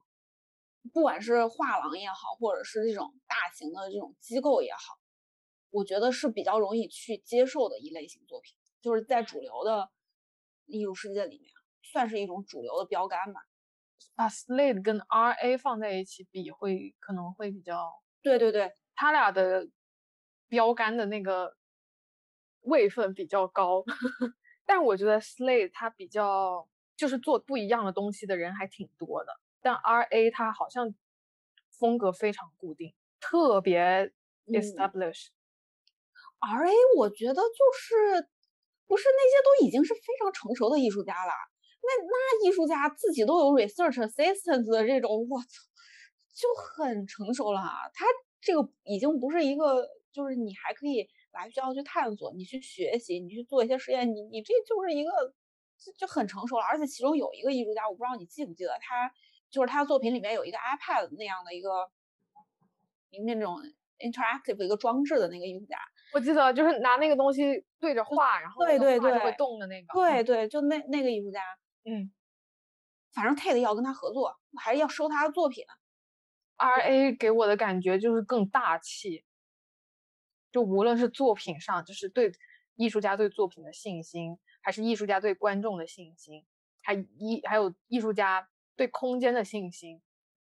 [0.93, 4.99] 不管是画廊也好，或者是这种大型的这种机构也好，
[5.71, 9.89] 我觉得是比较容易去接受的一类型作品，就是在主流的
[10.67, 11.51] 艺术世界里面，
[11.84, 13.41] 算是一种主流的标杆吧。
[14.15, 17.91] 把 Slade 跟 RA 放在一起比，会可能会比较……
[18.22, 19.67] 对对对，他俩的
[20.48, 21.56] 标杆的那个
[22.62, 23.84] 位分比较高。
[24.65, 30.93] 但我觉得 Slade 他比较就是做不一样的东西的人还挺多的，但 RA 他好像
[31.80, 34.12] 风格非常固定，特别
[34.48, 35.28] establish。
[36.39, 37.41] RA 我觉得就
[37.78, 38.30] 是
[38.86, 41.32] 不是那些都已经是非常成熟的艺术家了，
[41.84, 45.48] 那那艺术家自己都有 research assistant 的这种，我操，
[46.34, 47.62] 就很成熟了。
[47.93, 48.06] 他
[48.41, 51.08] 这个已经不是一个，就是你还可以。
[51.34, 55.10] 来学校去探索，你去学习，你去做一些实验，你你这就是一个
[55.80, 56.63] 就就很成熟了。
[56.63, 59.12] 而且其中有一个艺术家，我不知道你记不记得，他
[59.50, 61.89] 就是他的作品里面有一个 iPad 那样的一个
[63.26, 63.58] 那种
[63.98, 65.76] interactive 一个装置的那个艺术家，
[66.13, 71.41] 我记得就是拿那个东西对着画，然后对对对会动的那个，对对，就那那个艺术家，
[71.86, 72.12] 嗯，
[73.13, 75.65] 反正 Tate 要跟他合作，还是要收他的作品。
[76.58, 79.26] RA 给我的感觉就是更大气。
[80.52, 82.32] 就无论是作品上，就是对
[82.76, 86.46] 艺术家对作品的信心，还是艺术家对观众的信心，
[86.82, 90.00] 还一还有艺术家对空间的信心，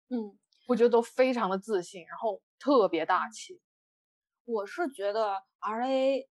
[0.09, 3.59] 嗯，我觉得都非常的自信，然后特别大气。
[4.45, 6.29] 我是觉得 R A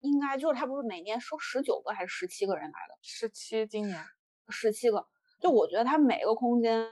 [0.00, 2.96] 应该就是他不是每年收十九个还是十七个人来的？
[3.02, 4.04] 十七，今年
[4.48, 5.06] 十七个。
[5.40, 6.90] 就我觉得它每个空间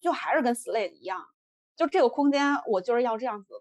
[0.00, 1.24] 就还是跟 Slate 一样，
[1.76, 3.54] 就这个空间我就是要这样子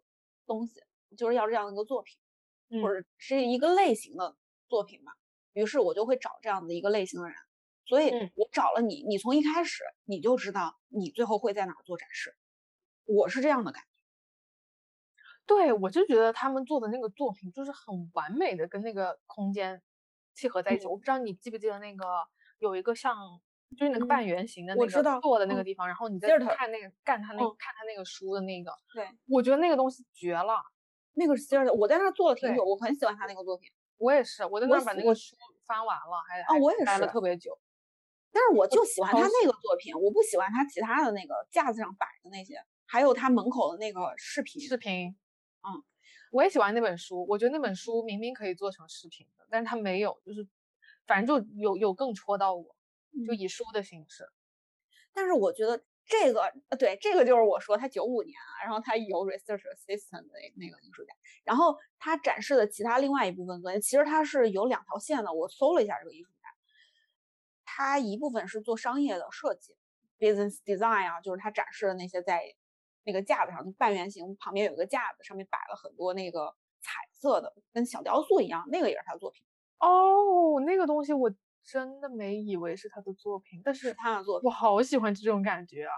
[0.45, 0.81] 东西。
[1.17, 4.35] 就是要这样的一个作品，或者是一个类型的
[4.67, 5.13] 作品嘛。
[5.53, 7.35] 于是我就会找这样的一个类型的人，
[7.85, 12.35] 所以我找了你，你从一开始你就知道你最后会在哪做展示。
[13.05, 13.87] 我是这样的感觉。
[15.45, 19.81] 对，我就觉得他们做的那个作品就是很完美的跟那个空间
[20.35, 20.87] 契合在一起。
[20.87, 22.05] 我不知道你记不记得那个
[22.59, 23.15] 有一个像
[23.77, 30.61] 就是那个半圆形的那个坐的那个地方，然后你在看那个干他那看他那个书的那个，对我觉得那个东西绝了。
[31.19, 33.71] 那个是 s 的，我在那儿做了挺久，我很喜欢他那个作品。
[33.97, 37.57] 我也是，我在那儿把那个书翻完了，还啊，我也是待了特别久。
[38.31, 44.61] 但是我就喜欢他那个作品，我不喜欢他其他的那个架子上摆的那些，还有他门口的那个视频。
[44.61, 45.17] 视频，
[45.67, 45.83] 嗯，
[46.31, 50.47] 我也喜欢那本书，我觉得那本书明明可以做成视频的，但是他没有，就是
[51.07, 52.75] 反正就有有更戳到我，
[53.25, 54.27] 就以书的形式。
[55.13, 55.83] 但是我觉得。
[56.09, 65.33] 这个呃，对，这个就是我说他九五年啊，然后他有 research assistant 的那个艺术家，然后他展示的其他另外一部分作品，其实他是有两条线的。
[65.33, 66.47] 我搜了一下这个艺术家，
[67.65, 69.75] 他一部分是做商业的设计
[70.17, 72.41] ，business design 啊，就是他展示的那些在
[73.03, 79.43] 那个架子上，半圆形旁边有一个架子，上面摆了很多那个彩色的，跟小雕塑一样，那个也是他的作品。
[79.79, 81.33] 哦，那个东西我。
[81.69, 85.91] 真的没以为是他的作品，但是他的作品，我好喜欢这种感觉啊。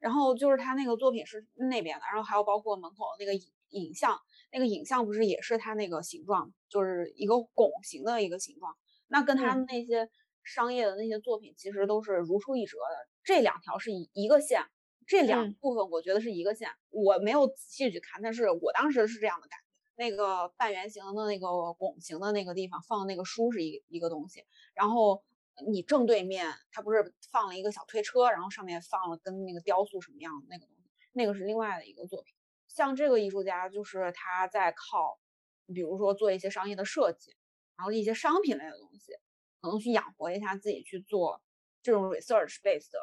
[0.00, 4.18] 然后就是他那个作品是那边的，然后还有包括门口那个影影像，
[4.50, 8.74] 那个影像不是也是他那个形状，就是一个拱形的一个形状。
[9.06, 10.08] 那跟他那些
[10.44, 13.06] 商业的那些作品其实都是如出一辙的。
[13.22, 14.64] 这两条是一一个线，
[15.06, 16.70] 这两部分我觉得是一个线。
[16.88, 19.61] 我没有仔细去看，但是我当时是这样的感觉。
[19.94, 25.22] 那个半圆形的那个拱形的那个地方放那个书是一一个东西，然后
[25.66, 32.34] 你正对面它不是放了一个小推车，然后上面放了跟那个雕塑什么样的那个东西，那个是另外的一个作品。
[32.68, 35.20] 像这个艺术家就是他在靠，
[35.66, 37.36] 比如说做一些商业的设计，
[37.76, 39.12] 然后一些商品类的东西，
[39.60, 41.42] 可能去养活一下自己去做
[41.82, 42.98] 这种 research based 的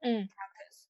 [0.00, 0.86] 嗯 practice，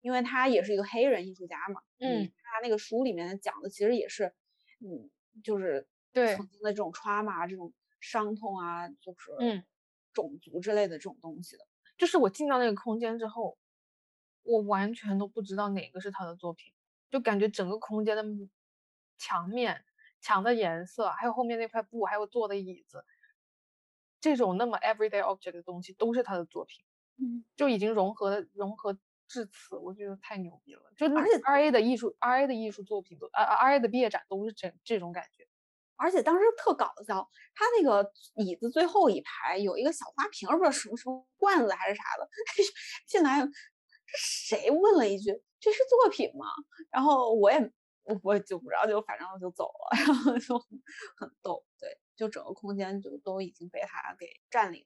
[0.00, 4.34] 因为他也是一个黑人艺术家嘛，嗯，他那个书里面讲的其实也是。
[4.80, 5.10] 嗯，
[5.42, 9.64] 就是对曾经的这种 trauma 这种伤痛啊，就是嗯，
[10.12, 11.66] 种族之类的这种东西的。
[11.98, 13.58] 就是我进到那个空间之后，
[14.42, 16.72] 我完全都不知道哪个是他的作品，
[17.10, 18.24] 就感觉整个空间的
[19.18, 19.84] 墙面、
[20.20, 23.04] 墙的颜色，还有后面那块布，还有坐的椅子，
[24.20, 26.84] 这种那么 everyday object 的东西都是他的作品，
[27.18, 28.98] 嗯，就已经融合融合
[29.30, 30.82] 至此，我觉得太牛逼了。
[30.96, 35.46] 就而且 R A 的艺术，R A 的艺术作品都，呃 R A 的毕业展都是这这种感觉。
[35.94, 42.28] 而且当时特搞笑，他那个椅子最后一排有一个小花瓶，不知道什么什么罐子还是啥的，
[43.06, 43.50] 进来，这
[44.18, 46.46] 谁问了一句：“这是作品吗？”
[46.90, 47.58] 然后我也
[48.04, 50.58] 我我就不知道，就反正就走了， 然后就
[51.16, 54.84] 很逗，对，就整个空间就都已经被他给占领。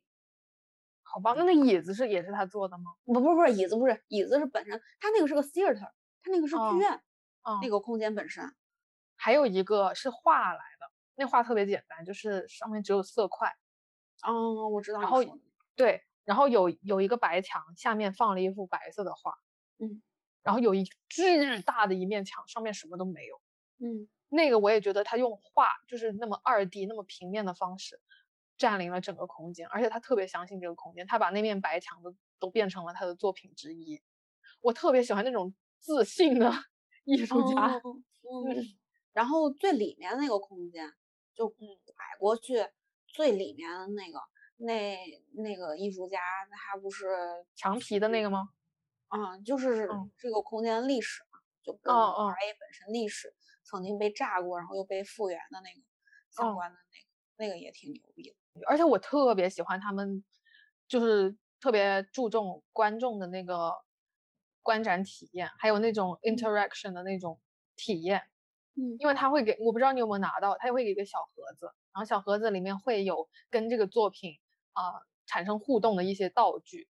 [1.14, 2.90] 好吧，那那椅子是也是他做的吗？
[3.04, 7.00] 不不不是椅子，不是椅子是本身，他那个是个 theater，他那个是剧院，
[7.42, 8.52] 嗯，那个空间本身。
[9.16, 10.90] 还有一个是画来的。
[11.14, 13.54] 那画特别简单，就是上面只有色块。
[14.26, 15.00] 哦，我知道。
[15.00, 15.20] 然后
[15.76, 19.34] 对，然后有有一个白墙，下面放了一幅白色的画。
[19.78, 20.02] 嗯。
[20.42, 23.40] 然后有一巨大的一面墙，上面什么都没有。
[23.78, 24.08] 嗯。
[24.28, 28.00] 那个我也觉得他用画，就是那么二 D、那么平面的方式，
[28.56, 34.02] 占领了整个空间，而且他特别相信这个空间，他把那面白墙的都变成了他的作品之一。
[34.60, 36.52] 我特别喜欢那种自信的
[37.04, 37.80] 艺术家。
[37.82, 38.66] 嗯。
[39.12, 40.92] 然后最里面那个空间。
[41.36, 41.66] 就拐
[42.20, 42.64] 过去
[43.08, 44.20] 最里面的那个，
[44.56, 44.96] 那
[45.32, 47.08] 那个艺术家，那还不是
[47.56, 48.50] 墙皮的那个吗？
[49.08, 55.80] 嗯，就是这个空间历史嘛，就跟 RA 本身历史曾经被炸过，然后又被复原的那个
[56.30, 58.36] 相关的那个，那个也挺牛逼的。
[58.66, 60.24] 而且我特别喜欢他们，
[60.88, 63.72] 就是特别注重观众的那个
[64.62, 67.40] 观展体验，还有那种 interaction 的那种
[67.76, 68.22] 体验。
[68.76, 74.32] 嗯，因为他会给我不知道你有没有拿到，他会给一个小盒子，然后小盒子里面会有跟这个作品
[74.72, 74.82] 啊
[75.26, 76.88] 产生互动的一些道具，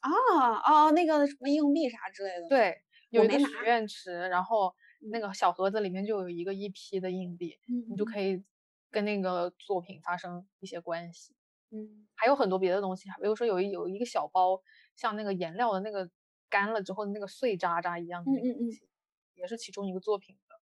[0.00, 2.48] 啊啊，那个什么硬币啥之类的。
[2.48, 3.44] 对，有一个许。
[3.64, 4.74] 愿池，然后
[5.12, 7.58] 那个小盒子里面就有一个一批的硬币，
[7.90, 8.42] 你就可以
[8.90, 11.34] 跟那个作品发生一些关系。
[11.70, 14.62] 嗯，还有很多别的东西，比如说有一有一个小包，
[14.96, 16.08] 像那个颜料的那个
[16.48, 18.88] 干了之后的那个碎渣渣一样的东西，
[19.34, 20.54] 也是其中一个作品的。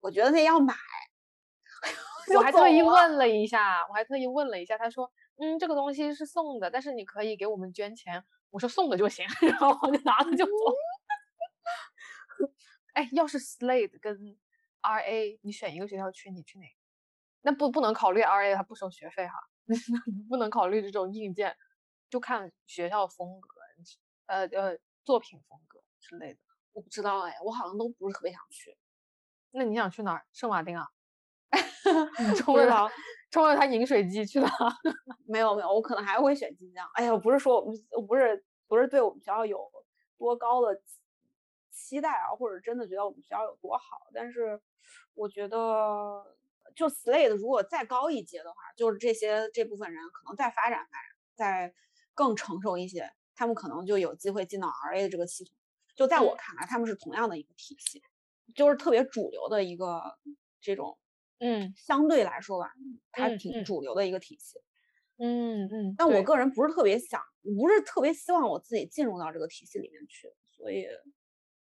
[0.00, 0.74] 我觉得那要买，
[2.36, 8.22] 我还特意问了一下，我还特意问了一下，他说，嗯，这个东西是送的，但是你可以给我们捐钱。
[8.50, 10.52] 我说送的就行， 然后我就拿了就走。
[12.92, 14.36] 哎，要是 Slade 跟
[14.82, 16.66] RA，你选一个学校去，你去哪？
[17.42, 19.34] 那不不能考虑 RA，它不收学费哈，
[20.28, 21.56] 不能考虑这种硬件，
[22.08, 23.48] 就看学校风格，
[24.26, 26.40] 呃呃，作品风格之类的。
[26.72, 28.76] 我不知道哎，我好像都不是特别想去。
[29.50, 30.24] 那你想去哪儿？
[30.32, 30.88] 圣马丁啊？
[32.26, 32.90] 你冲着他，
[33.30, 34.46] 冲着它饮水机去的？
[35.26, 36.88] 没有没有，我可能还会选晋江。
[36.94, 37.76] 哎呀，不是说我们
[38.08, 39.70] 不是不是对我们学校有
[40.16, 40.80] 多高的
[41.70, 44.58] 期待啊，或者真的觉得我们学校有多好，但是
[45.14, 46.24] 我觉得
[46.74, 51.74] 就 Slade 如果再高一阶的话，就是这些这部分人可能再发展发展，再
[52.14, 55.54] 更成熟一些，他们可能就有机会进到 RA 的这个系统。
[55.94, 58.02] 就在我看来，他们是同样的一个体系。
[58.54, 60.02] 就是特别主流的一个
[60.60, 60.98] 这种，
[61.38, 62.70] 嗯，相对来说吧，
[63.10, 64.58] 它挺主流的一个体系，
[65.16, 65.94] 嗯嗯。
[65.96, 67.22] 但我个人不是特别想，
[67.56, 70.86] 不是特别希望我自己进入到这个体系里面去，所以，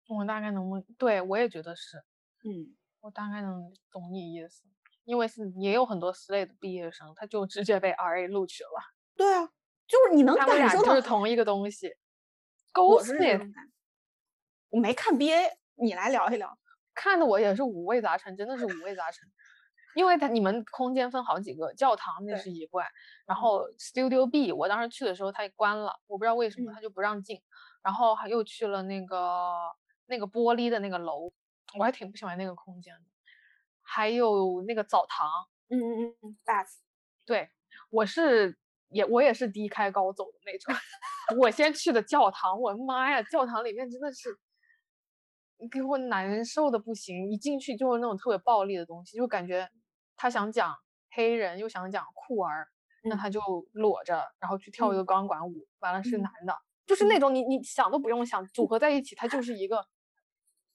[0.08, 1.98] 我大概能，对我也觉得是，
[2.46, 4.64] 嗯，我大概能懂你意思，
[5.10, 8.69] 因为是也有很多 Slate 毕业生，他就直接被 RA 录取了。
[9.17, 9.43] 对啊，
[9.88, 11.95] 就是你能感受到，就是同一个东西。
[12.76, 13.72] 我是这种感觉，
[14.69, 15.50] 我没看 BA，
[15.82, 16.56] 你来聊一聊。
[16.93, 19.28] 看的我也是五味杂陈，真的是五味杂陈，
[19.95, 22.86] 因为它你们空间分好几个，教堂那是一怪，
[23.26, 27.41] 然后 Studio B 我当时去的时候它关了，我不知道为什么它就不让进，
[27.82, 29.56] 然后还又去了那个
[30.06, 31.32] 那个玻璃的那个楼，
[31.80, 33.09] 我还挺不喜欢那个空间的，
[33.89, 35.28] 还有那个澡堂，
[35.69, 36.73] 嗯嗯嗯嗯，Bath，
[37.25, 37.49] 对
[37.89, 38.58] 我是
[38.89, 40.75] 也我也是低开高走的那种，
[41.41, 44.38] 我先去的教堂，我的妈呀，教堂里面真的是。
[45.69, 49.69] 给我难受的不行，一进去就是那种特别暴力的东西，就感觉
[50.15, 50.73] 他想讲
[51.12, 52.69] 黑人又想讲酷儿，
[53.04, 53.41] 那他就
[53.73, 55.04] 裸着，然后去跳一个。
[55.04, 59.86] 钢管舞，完了是男的，就是那种你你想都不用想，组合在一起，它就是一个，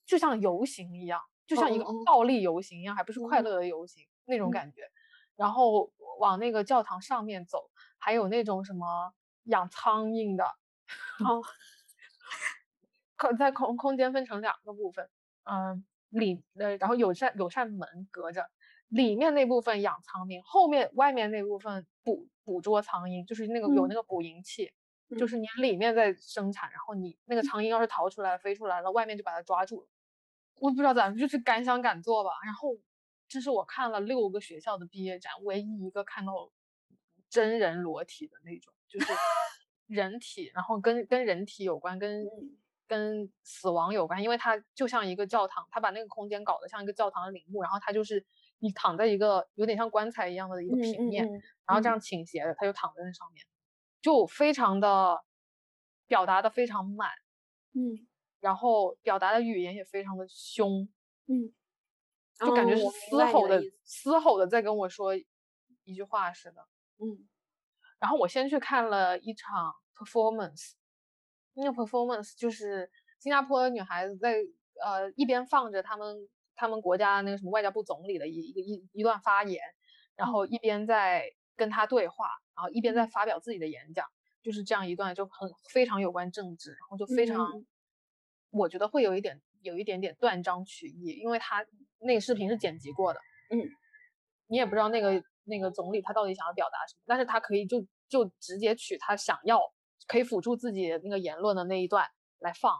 [0.05, 4.83] 就像游行一样，就像一个暴力游行一样，还不是快乐的游行那种感觉。
[5.37, 9.13] 然后往那个教堂上面走，还有那种什么
[9.45, 10.45] 养苍蝇的，
[11.25, 11.43] 哦。
[13.17, 15.09] 空在空空间分成两个部分，
[15.45, 18.51] 嗯，里呃，然后有扇有扇门隔着，
[18.89, 24.73] 里面那部分养苍蝇，后面外面那部分捕捕捉苍蝇，就是那个有那个捕蝇器，
[25.17, 29.89] 就是你里面在生产，然后你那个苍蝇要是逃出来飞出来了，外面就把它抓住了。
[30.57, 32.31] 我不知道咋，就是敢想敢做吧。
[32.45, 32.77] 然后
[33.29, 36.51] 这是我看了六个学校的毕业展，唯一一个看到
[37.29, 39.13] 真人裸体的那种，就 是
[39.87, 42.25] 人体，然后跟跟人体有关，跟
[42.87, 48.25] 跟死亡有关，因为它就像一个教堂，他把那个空间搞得像一个教堂的陵墓，然后他就是
[48.59, 51.27] 你躺在一个有点像棺材一样的一个平面，
[51.67, 53.45] 然后这样倾斜的，他就躺在那上面，
[54.01, 55.23] 就非常的
[56.07, 57.11] 表达的非常满，
[57.73, 58.07] 嗯，
[58.45, 60.87] 然后表达的语言也非常的凶，
[61.29, 61.51] 嗯，
[62.39, 65.17] 就感觉是嘶吼的嘶吼的在跟我说
[65.85, 66.61] 一句话似的，
[66.99, 67.27] 嗯，
[67.99, 70.73] 然后我先去看了一场 performance。
[71.55, 74.35] 那个 performance 就是新加坡女孩子在
[74.85, 79.63] 呃一边放着他们他们国家那个什么外交部总理的一一个一一段发言，
[80.17, 81.25] 然后一边在
[81.57, 84.07] 跟他对话，然后一边在发表自己的演讲，
[84.43, 87.65] 就是这样一段就很非常有关政治，然后就非常，
[88.55, 91.65] 我觉得会有一点有一点点断章取义，因为他
[92.01, 93.61] 那个视频是剪辑过的，嗯，
[94.47, 99.61] 你也不知道那个那个总理他到底想要表达什么，但是他可以就就直接取他想要。
[100.07, 102.07] 可以辅助自己那个言论的那一段
[102.41, 102.79] 来放，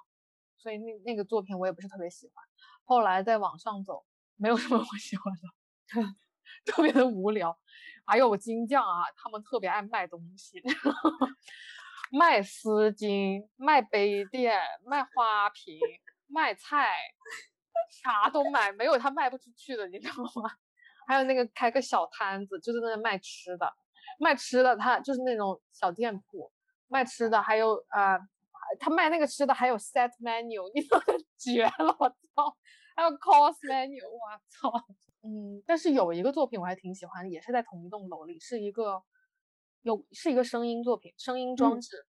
[0.59, 2.45] 所以那那个作品我也不是特别喜欢。
[2.85, 4.05] 后来再往上走，
[4.37, 5.33] 没有什么 我喜欢
[6.05, 6.15] 的，
[6.71, 7.59] 特别的无聊。
[8.05, 10.61] 还有我金匠啊，他们特别爱卖东西，
[12.13, 15.79] 卖丝巾、卖杯垫、卖花瓶、
[16.27, 16.95] 卖菜，
[17.91, 20.51] 啥都卖，没有他卖不出去的，你知道吗？
[21.07, 23.73] 还有那个开个小摊子，就是那卖吃的，
[24.19, 26.51] 卖吃的，他就是那种小店铺。
[26.89, 28.19] 卖吃的还有呃，
[28.79, 31.03] 他卖那个吃的还有 set menu，你说
[31.37, 32.57] 绝了，我操！
[32.95, 34.71] 还有 course menu，我操！
[35.23, 39.03] 嗯，但是有一个作品我还挺喜欢，也是在同一栋楼里，是一个
[39.85, 42.07] 有是一个声音作品，声音装置，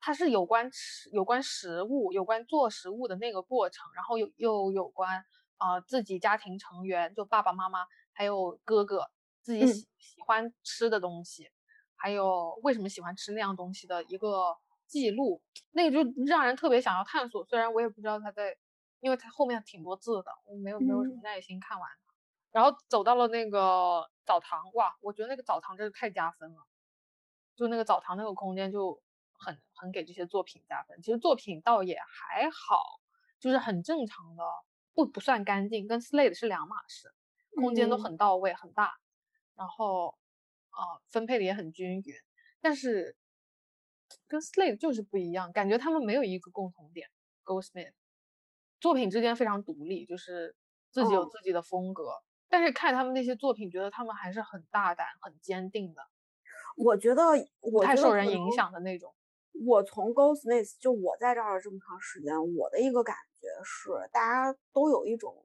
[0.00, 5.24] 它是有关吃有关食物，有关做食物的那个过程，然后又又有关
[5.56, 9.08] 啊自己家庭成员，就爸爸妈妈还有哥哥
[9.40, 11.48] 自己喜喜欢吃的东西。
[11.94, 14.56] 还有为什么喜欢吃那样东西的一个
[14.88, 15.40] 记录，
[15.70, 17.44] 那个就让人特别想要探索。
[17.46, 18.56] 虽然我也不知道他在，
[18.98, 22.12] 因为他后面挺多字的，我没有没有什么耐心看完它。
[22.50, 26.66] 然后走到了那个澡堂，哇，我觉得那个澡堂真是太加分了。
[27.56, 31.02] 就那个澡堂那个空间就很很给这些作品加分。
[31.02, 33.00] 其实作品倒也还好，
[33.40, 34.44] 就是很正常的，
[34.94, 37.12] 不不算干净，跟 Slade 是两码事。
[37.56, 38.94] 空间都很到位，很大，
[39.56, 40.16] 然后。
[40.76, 42.14] 啊，分配的也很均匀，
[42.60, 43.16] 但是
[44.26, 47.08] 跟 Slade 就是不一样，感觉他们没有一个共同点。
[47.46, 47.94] Goldsmith
[48.78, 50.54] 作品之间非常独立，就是
[50.90, 52.12] 自己有自己的风格，
[52.50, 56.02] 但是看他们那些作品，觉得他们还是很大胆、很坚定的。
[56.76, 57.22] 我觉得
[57.60, 59.12] 我太受人影响的那种。
[59.66, 65.44] 我从 Goldsmith 就我在这儿这么长时间，我的一个感觉是，大家都有一种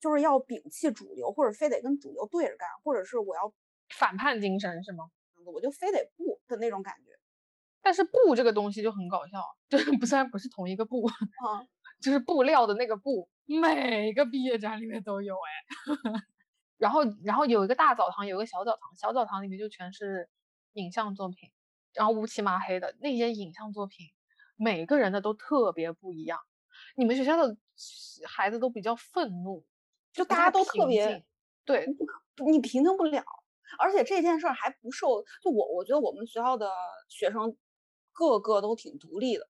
[0.00, 3.52] 就是要摒弃主流，或者非得跟主流对着干，或者是我要。
[3.96, 5.10] 反叛精神是吗？
[5.44, 7.10] 我就非得不的那种感觉，
[7.82, 11.66] 但是布这个东西就很搞笑， 就是不虽然不是同一个布，啊，
[12.00, 15.50] 就是布料的那个布，每个毕业展里面都有哎。
[16.78, 20.28] 然后然后有一个大澡堂，有一个小澡堂，小澡堂里面就全是
[20.74, 21.50] 影像作品，
[21.94, 24.06] 然后乌漆麻黑的那些影像作品，
[24.56, 26.38] 每个人的都特别不一样。
[26.96, 27.56] 你们学校的
[28.26, 29.64] 孩子都比较愤怒，
[30.12, 31.24] 就大家都特别
[31.64, 31.86] 对，
[32.50, 33.24] 你平静不了。
[33.78, 36.68] 而且这件事儿还不受，就我我觉得我们学校的
[37.08, 37.56] 学生
[38.12, 39.48] 个个都挺独立的，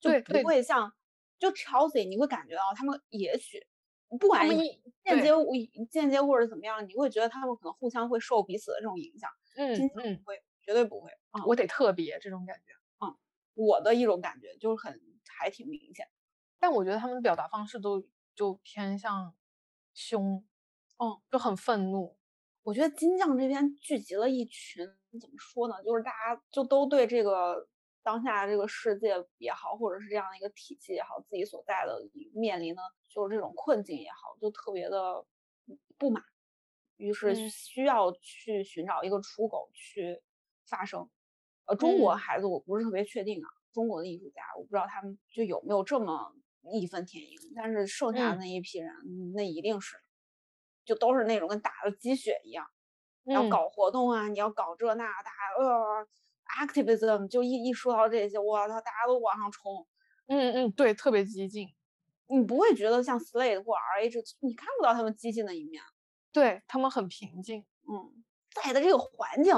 [0.00, 0.92] 就不会像
[1.38, 3.66] 就 Chelsea，你会感觉到他们也许
[4.20, 4.48] 不管
[5.02, 5.32] 间接
[5.90, 9.28] 间接或者怎么样，你会觉得他们可能互相会受彼此的这种影响。
[9.56, 11.46] 嗯嗯，不会，绝对不会啊！
[11.46, 12.72] 我得特别这种感觉
[13.06, 13.16] 嗯，
[13.54, 15.00] 我的一种感觉就是很
[15.38, 16.08] 还挺明显，
[16.58, 19.34] 但我觉得他们的表达方式都就偏向
[19.94, 20.44] 凶，
[20.98, 22.18] 嗯，就很愤怒。
[22.62, 24.84] 我觉得金匠这边聚集了一群，
[25.20, 25.82] 怎么说呢？
[25.84, 27.68] 就是大家就都对这个
[28.02, 32.00] 当下这个世界也好，或者是这样的一个体系也好，自己所在的
[32.34, 35.24] 面临的就是这种困境也好，就特别的
[35.96, 36.20] 不满，
[36.96, 40.20] 于是需要去寻找一个出口去
[40.66, 41.08] 发生。
[41.66, 46.32] 呃，中国孩子我不是特别确定啊，中国的艺术家我不知道他们就有没有这么
[46.72, 48.92] 义愤填膺，但是剩下的那一批人，
[49.34, 49.96] 那一定是。
[50.84, 52.64] 就都是那种跟打了鸡血一样，
[53.24, 56.06] 要搞活动啊，你要搞这那，大家呃
[56.64, 59.84] ，activism 就一一说到这些，我操，大家都往上冲，
[60.28, 61.66] 嗯嗯，对，特别激进，
[62.28, 65.82] 你不会觉得像 Slade 或 RH，你看不到他们激进的一面，
[66.32, 68.22] 对他们很平静，嗯，
[68.54, 69.52] 在的这个环境，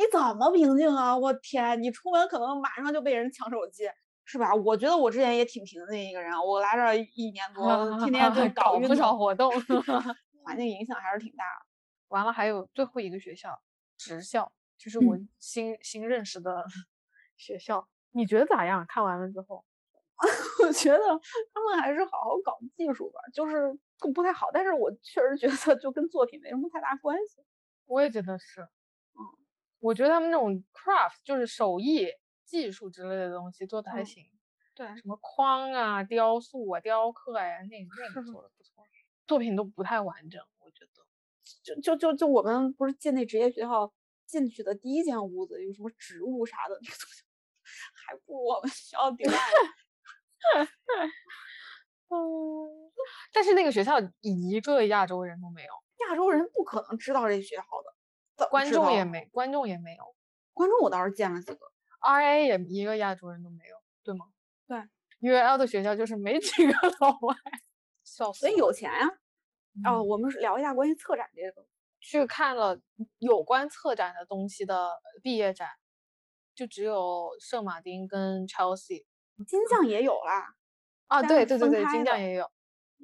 [0.00, 1.14] 你怎么平静啊？
[1.14, 3.84] 我天，你出门可能马上就被人抢手机，
[4.24, 4.54] 是吧？
[4.54, 9.52] 我觉得我之前也挺平静一个人，我来这一年 多，天天就 搞不少活动。
[10.42, 11.44] 环境影响还是挺大。
[12.08, 13.60] 完了，还有最后一个学校，
[13.98, 16.64] 职校，就是我新新认识的
[17.36, 17.86] 学校。
[18.12, 18.86] 你觉得咋样？
[18.88, 19.62] 看完了之后，
[20.64, 23.78] 我觉得他们还是好好搞技术吧，就是
[24.14, 24.48] 不太好。
[24.50, 27.44] 但是我确实觉得就跟作品没什么太大关系。
[27.84, 28.68] 我也觉得是，嗯，
[29.80, 32.06] 我觉得他们那种 craft 就是手艺
[32.44, 34.24] 技术之类的东西做的还行。
[34.74, 38.86] 对，什么框啊、雕塑啊、雕刻呀，那那个做的不错。
[39.26, 40.90] 作品都不太完整，我觉得。
[41.64, 43.92] 就就就就我们不是进那职业学校
[44.24, 47.24] 进去的第一间屋子，有什么植物啥的，那个东西
[48.06, 49.28] 还不如我们学校顶
[53.32, 55.72] 但是那个学校一个亚洲人都没有，
[56.08, 57.94] 亚洲人不可能知道这学校的，
[58.48, 60.14] 观众也没，观众也没有，
[60.52, 61.58] 观众我倒是见了几个
[62.00, 64.26] ，RA 也一个亚洲人都没有，对吗？
[64.66, 64.78] 对
[65.20, 67.34] ，UL 的学校就是没几个老外，
[68.04, 69.08] 笑死，所以有钱呀。
[69.84, 71.66] 哦，我们聊一下关于策展这个，
[72.00, 72.80] 去看了
[73.18, 74.90] 有关策展的东西的
[75.22, 75.68] 毕业展，
[76.54, 79.04] 就只有圣马丁跟 Chelsea，
[79.46, 80.54] 金匠也有啦。
[81.06, 82.50] 啊，对对对对，金匠也有，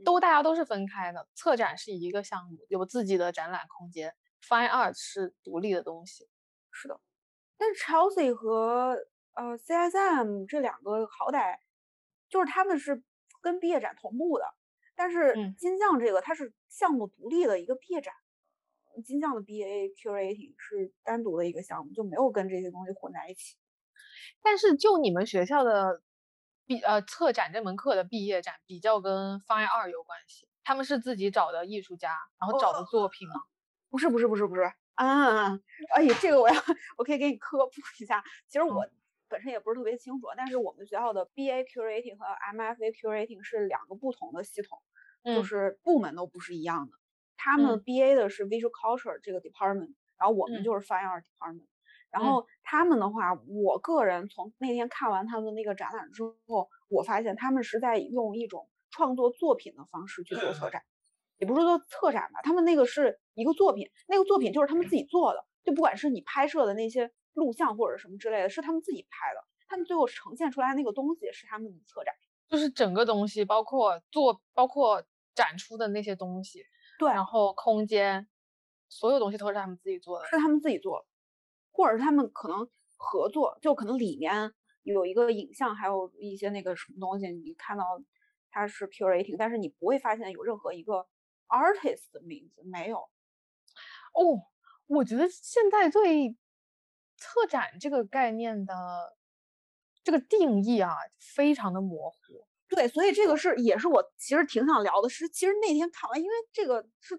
[0.04, 1.28] 都大家都是分开的。
[1.34, 4.14] 策展是一个项目，有自己的展览空间
[4.48, 6.28] ，Fine Art 是独立的东西。
[6.70, 7.00] 是的，
[7.56, 8.96] 但是 Chelsea 和
[9.34, 11.58] 呃 CSM 这两个好歹
[12.28, 13.02] 就是他们是
[13.40, 14.44] 跟毕业展同步的。
[14.94, 18.14] 但是金匠这个它是项目独立的一个毕业展，
[19.04, 23.56] 金匠的 BA curating 是单独的一个项目，就没有跟这些东西混在一起。
[24.42, 26.00] 但是就你们学校的
[26.64, 33.34] 毕呃策展这门课的毕业展比较跟 Fine Art 有关系，他们是自己找的艺术家，然后找的作品吗？
[33.96, 34.62] 不是不是不是不是
[34.94, 35.54] 啊！
[35.94, 36.54] 哎这个我要
[36.98, 38.86] 我可以给你科普一下，其实我。
[39.28, 42.24] 本身也不是特别清楚，但是我们学校的 BA Curating 和
[42.54, 44.80] MFA Curating 是两个不同的系统，
[45.24, 46.92] 就是部门都不是一样的。
[47.36, 51.66] 他们 BA 的是 Visual Culture 这个 department，然后我们就是 Fine Art department。
[52.08, 60.84] 然后他们的话，我个人从那天看完他们的那个展览之后，我发现他们是在用一种创作作品的方式去做策展，
[61.38, 67.12] 也不是说策展吧，他们那个是一个作品，那个作品就是他们自己做的，就不管是你拍摄的那些。
[67.36, 69.44] 录像或者什么之类的，是他们自己拍的。
[69.68, 72.14] 他们最后呈现出来那个东西是他们的策展，
[72.48, 76.64] 就是整个东西，包括做，包括展出的那些东西。
[76.98, 78.26] 对，然后空间，
[78.88, 81.06] 所有东西都是他们自己做的，是他们自己做，
[81.72, 82.66] 或者是他们可能
[82.96, 87.84] 合作，就可能里面有一个影像，还有一些那个什么东西，你看到
[88.50, 91.06] 它是 curating，但是你不会发现有任何一个
[91.48, 92.98] artist 的名字，没有。
[94.14, 94.42] 哦，
[94.86, 96.36] 我觉得现在对。
[97.18, 99.16] 策展这个概念的
[100.04, 102.46] 这个定义啊，非常的模糊。
[102.68, 105.08] 对，所以这个是也是我其实挺想聊的。
[105.08, 107.18] 是其实那天看完，因为这个是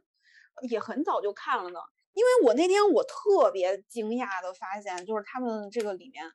[0.70, 1.80] 也很早就看了呢。
[2.14, 6.32] 因为我那天我特别惊讶的发现，就是他们这个里面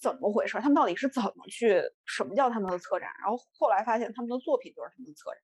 [0.00, 0.60] 怎么回事？
[0.60, 1.82] 他们到底是怎么去？
[2.06, 3.10] 什么叫他们的策展？
[3.20, 5.42] 然后后来发现他们的作品就是他们的策展。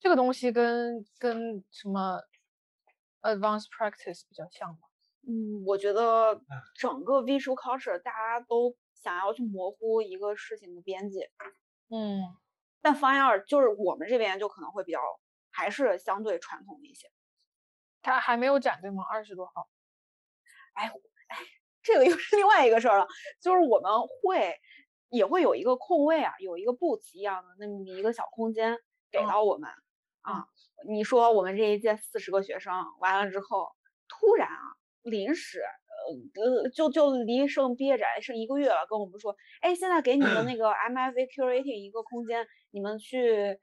[0.00, 2.20] 这个东西跟跟什么
[3.22, 4.78] advanced practice 比较像吗？
[5.26, 6.38] 嗯，我觉得
[6.76, 11.30] 整个 visual culture 大家都想要去模糊一个事情的边界，
[11.88, 12.20] 嗯，
[12.82, 15.00] 但 fine art 就是我们这边就可能会比较
[15.50, 17.10] 还是相对传统一些。
[18.02, 19.02] 它还没有展对吗？
[19.10, 19.66] 二十多号？
[20.74, 20.88] 哎
[21.28, 21.38] 哎，
[21.82, 23.06] 这个又是另外一个事儿了，
[23.40, 24.54] 就是我们会
[25.08, 28.76] 也会有一个空位啊，有一个 booth 一样的那么一个小空间
[29.10, 29.70] 给到我们
[30.24, 30.48] 啊。
[30.88, 33.68] 你说我们这一届四十个学生完了之后，
[34.08, 34.76] 突然啊。
[35.04, 43.60] 临时，呃呃，就就离剩毕业展剩一个月了，跟我们说，哎，现在给你们那个 MFA curating 一个空间，你们去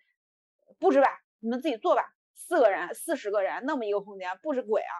[0.78, 1.08] 布置吧，
[1.40, 4.94] 你们自己做吧，四个人、四十个人那么一个空间，布置鬼啊！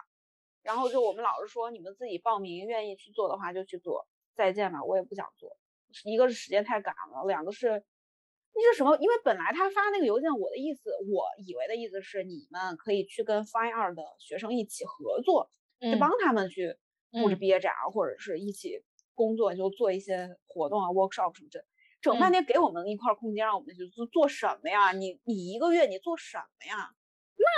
[0.64, 5.56] 然后就我们老师说，你们自己报名，愿意去做的话就去做，再见吧，我也不想做。
[6.02, 7.84] 一个是时间太赶了，两个是
[8.54, 8.96] 那是什么？
[8.98, 15.50] 因为本来他发那个邮件，我的意思，我以为的意思是你们可以去跟 Fine Art 的学生一起合作。
[15.80, 16.76] 就帮他们去
[17.10, 18.84] 布置毕业展啊，或者是一起
[19.14, 21.64] 工作，就做一些活动啊，workshop 什么的。
[22.00, 24.92] 整半天给我们一块空间，让我们去做做什么呀？
[24.92, 26.94] 你你一个月你做什么呀？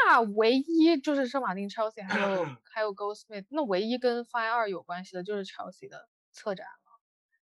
[0.06, 7.00] 那唯一就是圣马丁 Chelsea 还有 还有 Goldsmith，那唯一跟 Fine Art 有关系的就是 Chelsea 的策展了，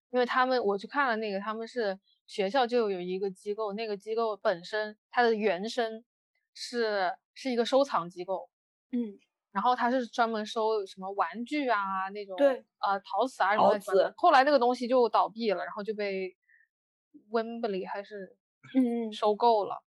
[0.09, 1.97] 因为他们我去看了那个，他们是
[2.27, 6.03] 学校就有一个机构，那个机构本身它的原生
[6.53, 8.49] 是是一个收藏机构，
[8.91, 9.19] 嗯。
[9.51, 14.11] 然后它是专门收什么玩具啊那种，对，呃，陶瓷啊什么的。
[14.17, 16.35] 后来那个东西就倒闭了，然后就被
[17.29, 18.35] Wembley 还是
[18.73, 19.83] 嗯收购了，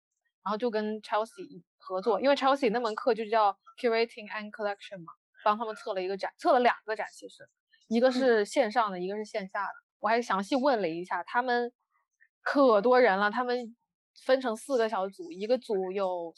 [0.43, 5.13] 然后就跟 Chelsea 合作，因为 Chelsea 那门课就叫 Curating and Collection 嘛，
[5.45, 7.47] 帮他们测了一个展，测了两个展其实，
[7.89, 9.75] 一个是线上的，一个是线下的。
[9.99, 11.71] 我还详细问了一下，他们
[12.43, 13.77] 可多人了，他们
[14.25, 16.33] 分成四个小组，一个组有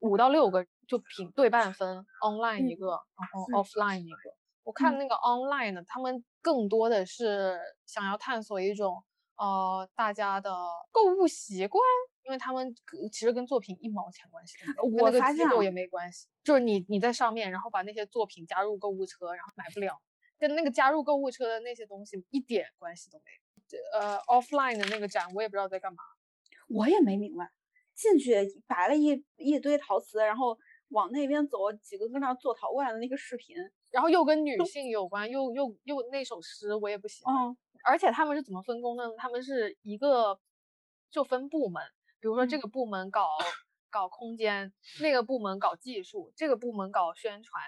[0.00, 4.36] 五到六个，就平对半分，online 一个，然后 offline 一个。
[4.62, 9.02] 我看那个 online 的，他们更多的是想要探索一种
[9.36, 10.54] 呃大家的
[10.92, 11.82] 购物习惯，
[12.24, 12.74] 因为他们
[13.10, 19.98] 其实跟作品一毛钱关系都没有，我发现也没关系，就是你你在上面，然后把那些作品加入购物车，然后买不了，
[20.38, 23.47] 跟那个加入购物车的那些东西一点关系都没有。
[23.92, 25.98] 呃，offline 的那个展我也不知道在干嘛，
[26.68, 27.50] 我也没明白，
[27.94, 28.34] 进去
[28.66, 30.58] 摆了一一堆陶瓷，然后。
[30.90, 33.54] 往那边走，几个跟那做陶罐的那个视频，
[33.90, 37.34] 然后又跟女性有关，又又又那首诗我也不喜欢。
[37.36, 37.54] 嗯，
[37.84, 39.14] 而且他们是怎么分工的？
[39.18, 40.40] 他们是一个
[41.10, 41.82] 就分部门，
[42.20, 43.28] 比如说这个部门搞
[43.90, 47.62] 搞空间，那个部门搞技术，这个部门搞宣传，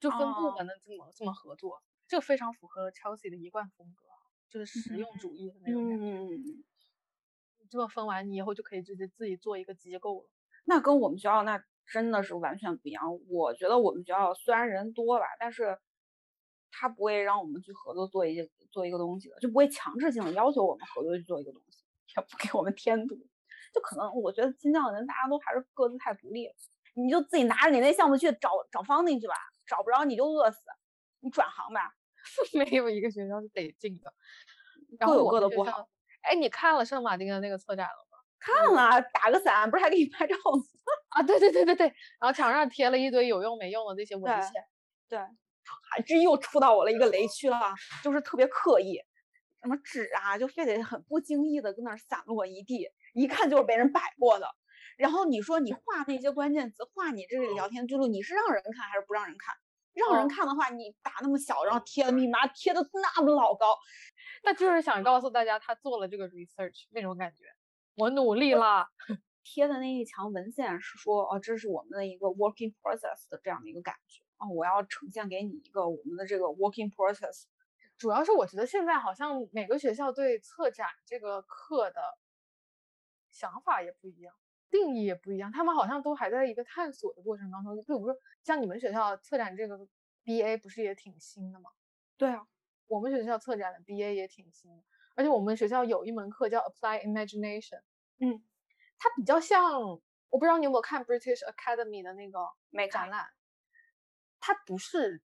[0.00, 4.06] 就分部门的这么这么合作，这个非常符合 Chelsea 的一贯风格，
[4.52, 6.04] 就是实用主义的那种感觉。
[6.04, 6.64] 嗯嗯嗯。
[7.70, 10.28] 这么分完，你以后就可以直接自己做一个机构了。
[10.64, 11.64] 那跟我们学校那。
[11.92, 13.02] 真的是完全不一样。
[13.28, 15.76] 我觉得我们学校虽然人多吧，但是
[16.70, 21.84] 他不会让我们去合作做一些做一个东西的，就不会强制性的要求我们合作去做一个东西，
[22.16, 23.16] 也不给我们添堵。
[23.74, 26.48] 就可能我觉得金匠的人大家都还是各自太独立。
[26.94, 29.34] 你就自己拿着你那项目去找找方定去吧，
[29.66, 30.60] 找不着你就饿死，
[31.20, 31.92] 你转行吧。
[32.54, 34.12] 没有一个学校是得进的，
[34.98, 35.88] 各有各的不好。
[36.22, 38.18] 哎，你看了圣马丁的那个策展了吗？
[38.38, 40.62] 看了，打个伞，不是还给你拍照吗？
[41.10, 41.86] 啊，对对对对对，
[42.20, 44.64] 然后墙上贴了一堆有用没用的那些文献，
[45.08, 45.18] 对，
[45.90, 49.00] 还这又触到我了一个雷区了，就是特别刻意，
[49.62, 54.48] 什么纸啊，就非得很不经意的跟那儿散落一地，一看就是被人摆过的。
[54.96, 59.54] 然后你说你画那些关键词，画你这个聊天记录，你是让人看还是不让人看？
[59.94, 63.78] 让人看的话，你打那么小，然后 贴的密码贴的那么老高，
[64.42, 67.44] 那就是想告诉大家他做了这个 research 那种感觉，
[67.96, 68.88] 我努力了。
[69.44, 77.46] 贴的那一墙文献是说，哦，这是我们的一个 working process 的这样的一个感觉哦，我要呈现给你一个我们的这个 working process。
[77.98, 82.00] 主要是我觉得现在好像每个学校对策展这个课的
[83.32, 84.32] 想法也不一样，
[84.72, 87.76] 定义也不一样，他们好像都还在一个探索的过程当中。
[87.76, 89.78] 就比如说像你们学校策展这个
[90.24, 91.70] BA 不是也挺新的吗？
[92.16, 92.44] 对啊，
[92.88, 94.82] 我们学校策展的 BA 也挺新的，
[95.14, 97.82] 而且我们学校有一门课叫 Apply Imagination，
[98.18, 98.42] 嗯。
[99.04, 99.80] 它比较像，
[100.30, 102.38] 我不知道你有没有看 British Academy 的那个
[102.88, 103.26] 展览，
[104.38, 105.20] 它不是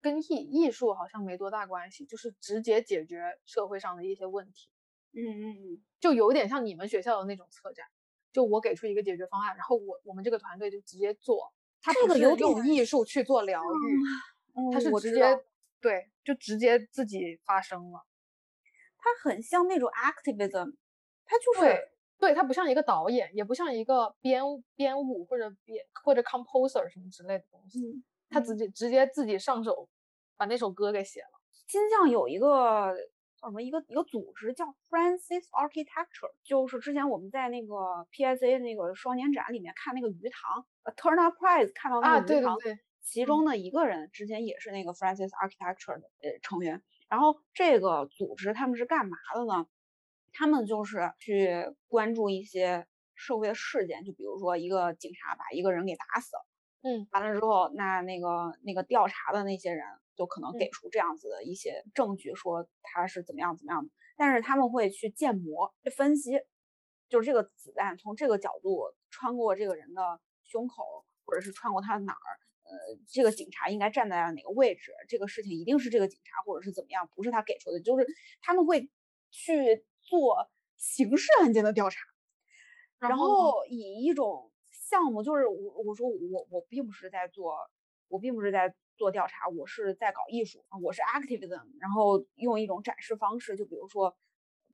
[0.00, 4.68] 跟艺艺术好像没多大关系，就是直接解决社会上的一些问题。
[5.12, 7.86] 嗯嗯嗯，就有点像你们学校的那种策展，
[8.38, 11.52] 就我给出一个解决方案，然后我我们这个团队就直接做。
[11.82, 15.36] 它不是用艺术去做疗愈，他是直接
[15.80, 18.00] 对，就直接自己发生了。
[18.96, 20.76] 他很像那种 activism，
[21.24, 21.90] 他就是。
[22.20, 24.42] 对他不像一个导演，也不像一个编
[24.74, 29.88] 编舞或者编或者 composer 什么之类的东西，他直接直接自己上手
[30.36, 31.40] 把那首歌给写了。
[31.68, 32.92] 金匠有一个
[33.40, 40.66] 叫什么一个一个组织叫 Francis Architecture，就是之前我们在那个 PSA 那个双年展里面看那个鱼塘
[40.96, 46.82] Turn Up Prize 看到那个鱼塘，对其中的一个人之前也是那个 Francis Architecture 的呃成员。
[47.08, 49.66] 然后这个组织他们是干嘛的呢？
[50.32, 56.46] 他们就是去关注一些社会的事件，就比如说一个警察把一个人给打死了，
[56.82, 59.84] 嗯，完了之后，那那个那个调查的那些人
[60.18, 63.90] 就可能给出这样子的一些证据，说他是怎么样怎么样的。
[64.16, 66.40] 但是他们会去建模，去分析，
[67.08, 72.28] 就是这个子弹从这个角度穿过这个人的胸口，或者是穿过他哪儿，
[72.64, 74.92] 呃，这个警察应该站在哪个位置？
[75.08, 77.08] 这个事情一定是这个警察，或者是怎么样？
[77.14, 78.06] 不是他给出的，就是
[78.42, 78.90] 他们会
[79.30, 79.86] 去。
[80.08, 80.48] 做
[80.78, 82.00] 刑事案件的调查，
[82.98, 87.54] 然后以一种项目，就是我我说我我并不是在做，
[88.08, 94.14] 我并不是在做调查，我是在搞艺术啊，我是 activism，然后用一种展示方式，就比如说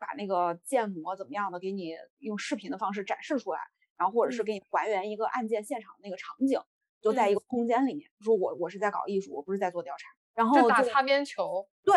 [0.01, 3.61] 把那个建模怎么样的给你用视频的方式展示出来，
[3.97, 6.59] 然后或者是给你还原一个案件现场那个场景，
[7.01, 11.95] 就在一个空间里面，说我我是在搞艺术，我不是在做调查，然后打擦边球，对。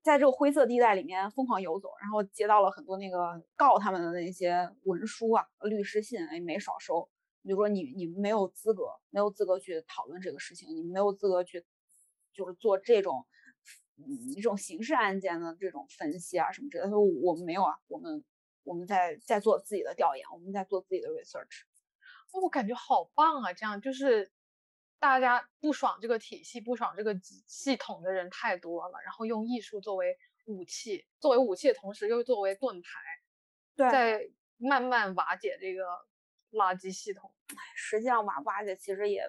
[0.00, 7.06] 在这个灰色地带里面疯狂游走，然后接到了很多那个告他们的那些文书啊、律师信，也没少收。
[7.48, 11.64] 比如说你你没有资格，没有资格去讨论这个事情，你没有资格去
[12.34, 13.26] 就是做这种
[13.96, 16.88] 嗯这种刑事案件的这种分析啊什么之类的。
[16.88, 18.22] 他说我们没有啊，我们
[18.64, 21.62] 我们在在做自己的调研，我们在做自己的 research。
[22.32, 24.30] 我感觉好棒啊，这样就是
[24.98, 32.88] 大家不爽这个体系、不爽这个系统的人太多了，然后用艺术作为武器，作为武器的同时又作为盾牌，
[33.74, 35.82] 对，在慢慢瓦解这个
[36.52, 37.32] 垃圾系统。
[37.74, 39.22] 实际上瓦瓦解其实也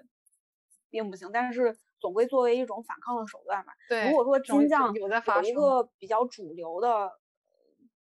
[0.89, 3.73] 并不行，但是总归作为一种反抗的手段吧。
[3.87, 5.07] 对，如果说金匠有
[5.43, 7.11] 一个比较主流的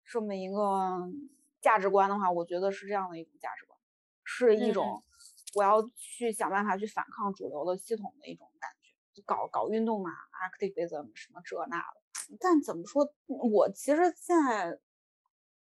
[0.05, 1.07] 这么一个
[1.61, 3.79] 价值观的话，我觉得是这样的一种价值观，
[4.23, 5.03] 是一种。
[5.55, 8.69] 我要去想办法去反抗主流的系统的一种感
[9.15, 10.11] 觉，搞搞运动嘛
[10.51, 12.37] ，activism 什么这那的。
[12.39, 14.77] 但怎么说，我其实现在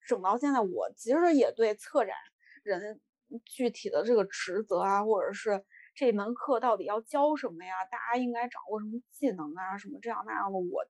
[0.07, 2.15] 整到现在，我其实也对策展
[2.63, 3.01] 人
[3.45, 5.65] 具体的这个职责啊，或者是
[5.95, 10.85] 这门课到底要教什么呀，大家应该掌握什么技能啊，什么这样那样的，我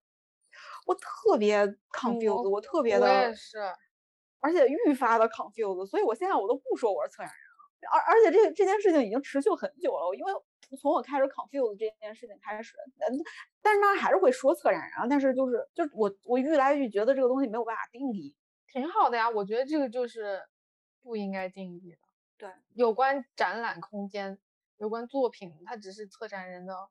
[0.87, 3.59] 我特别 confused，我特别的，我也是，
[4.41, 7.63] 而且愈发的 confused，所以我现在我都不说我是策展人了。
[7.91, 10.33] 而而且这这件事情已经持续很久了，因为
[10.81, 12.77] 从我开始 confuse 这件事情开始，
[13.11, 13.19] 嗯，
[13.61, 18.37] 但是呢还是会说策展人啊，但是就是就是我我愈来愈觉得这个东西没有办法定义，
[18.69, 20.41] 挺好的呀，我觉得这个就是
[21.03, 21.99] 不应该定义的。
[22.43, 24.37] 对，有关展览空间，
[24.79, 26.89] 有关作品，它只是策展人的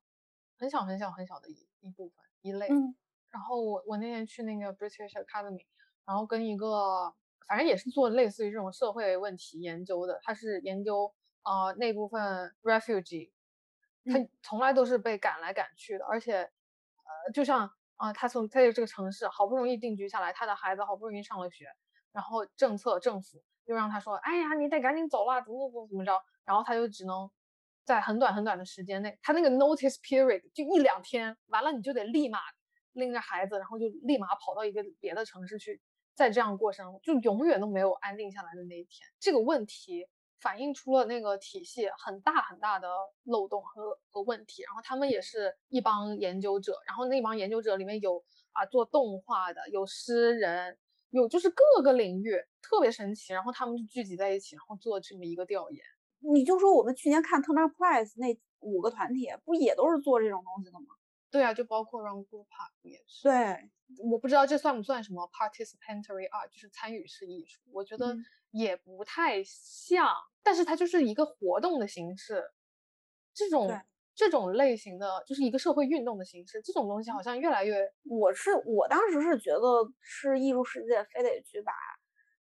[0.58, 2.70] 很小很小很小的一一部分一类。
[2.70, 2.96] 嗯，
[3.32, 5.66] 然后我我那天去那个 British Academy，
[6.06, 7.14] 然后跟一个。
[7.48, 13.30] 反正也是做类似于这种社会问题研究的，他是研究呃那部分 refugee，
[14.06, 21.66] 他从来都是被赶来赶去的，而且呃就像啊他从在这个城市好不容易定居下来，他的孩子好不容易上了学，
[22.14, 27.30] 然后政策政府又让他说，哎呀你得赶紧走了，怎么怎么怎么着，然后他就只能
[27.86, 32.40] 在很短很短的时间内，他那个 notice period 就一两天，完了你就得立马
[32.94, 35.82] 拎着孩子，然后就立马跑到一个别的城市去。
[36.14, 39.08] 再这样过生，就永远都没有安定下来的那一天。
[39.18, 40.06] 这个问题
[40.42, 42.88] 反映出了那个体系很大很大的
[43.24, 44.62] 漏洞和和问题。
[44.64, 50.78] 然后他们也是一帮研究者，然后那帮研究者里面有啊做动画的，有诗人，
[51.12, 53.32] 有就是各个领域特别神奇。
[53.32, 55.82] 然后他们就聚集在一起，然后做这么一个调研。
[56.20, 60.88] 你就说我们去年看 Turner Prize 那五个团体，不也都是做这种东西的吗？
[61.30, 62.46] 对啊，就包括 Run Group
[62.82, 63.24] 也是。
[63.24, 63.70] 对。
[64.10, 67.60] 我不知道这算不算什么 participatory art，就是参与式艺术。
[67.72, 68.16] 我觉得
[68.52, 70.08] 也不太像，
[70.42, 72.42] 但是它就是一个活动的形式。
[73.34, 73.68] 这种
[74.14, 76.62] 这种类型的，就是一个社会运动的形式。
[76.62, 77.92] 这种东西好像越来越……
[78.04, 81.72] 我是我当时是觉得是艺术世界非得去把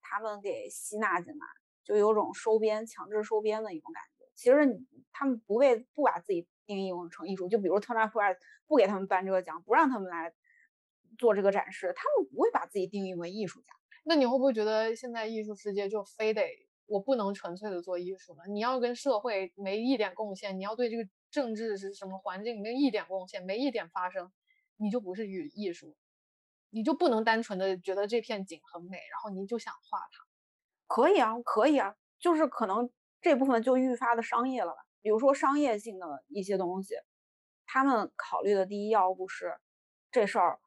[0.00, 1.46] 他们给吸纳进来，
[1.84, 4.24] 就有种收编、强制收编的一种感觉。
[4.34, 8.36] 其实你他们不被不把自己定义成艺术，就比如 Turner Prize
[8.66, 10.32] 不给他们颁这个奖，不让他们来。
[11.18, 13.72] 做这个展示，他们不会把自己定义为艺术家。
[14.04, 16.42] 那你会不会觉得现在艺术世界就非得
[16.86, 18.44] 我不能纯粹的做艺术了？
[18.48, 24.32] 你要跟社会没一点贡献，你要对这个政治是什么环境没一点贡献，没一点发生，
[24.76, 25.96] 你就不是艺艺术，
[26.70, 30.26] 你就不能单纯的觉得这片景很美，然后你就想画它。
[30.86, 34.78] 可以啊，可以啊，就是可能这部分就愈发的商业了吧。
[35.02, 36.94] 比如说商业性的一些东西，
[37.64, 39.58] 他们考虑的第一要务是
[40.10, 40.60] 这事儿。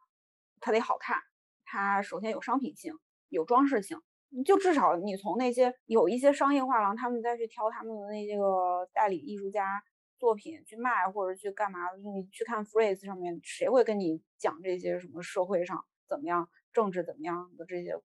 [0.65, 1.17] 它得好看，
[1.65, 2.93] 它首先有商品性，
[3.27, 3.99] 有装饰性，
[4.45, 9.83] 就至少你从那些有一些商业画廊，他们再去挑他们的那些个代理艺术家
[10.23, 11.79] 作品去卖或者去干嘛？
[11.97, 18.01] 你去看 Phrase 上面，谁会跟你讲这些什么社会上怎么样、政治怎么样的这些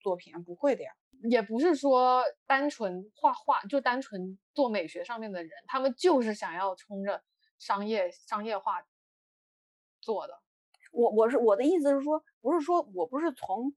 [0.00, 0.42] 作品？
[0.44, 0.92] 不会的呀。
[1.28, 7.22] 也不是说单纯画画就单纯做美学上面的人，他们就是想要冲着
[7.58, 8.82] 商业商业化
[10.00, 10.40] 做的。
[10.90, 13.74] 我我是我的意思是说，不是说我不是从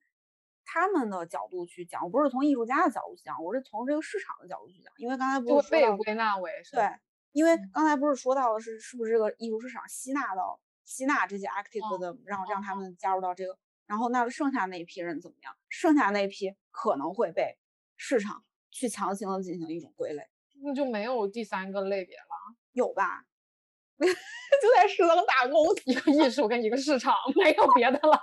[0.64, 4.94] 他们的角度去讲，我不是从艺术家的角度讲，我是从这个市场的角度去讲。
[4.96, 6.90] 因为刚才不是被归纳为对，
[7.36, 15.54] 因为刚才不是说到的是是不是这个艺术市场吸纳到吸纳这些 active 的，让让他们加入到这个，然后那剩下那一批人怎么样？
[15.68, 17.58] 剩下那一批可能会被
[17.98, 20.26] 市场去强行的进行一种归类，
[20.64, 23.26] 那就没有第三个类别了，有吧？
[24.00, 28.18] 就在食堂打工，一个艺术跟一个市场，没有别的了，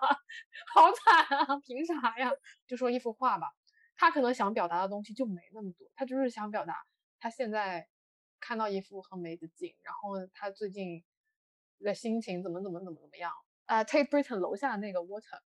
[0.74, 1.60] 好惨啊！
[1.62, 2.32] 凭啥呀？
[2.66, 3.52] 就说一幅画吧，
[3.94, 6.82] 他可能想表达的东西就没那么多，他就是想表达
[7.20, 7.86] 他现在
[8.42, 11.02] 看到一幅很美的景，然后他最近
[11.78, 13.32] 的心情怎么怎么怎么怎么样
[13.66, 15.40] 啊？Tate Britain 楼下的那个 Water，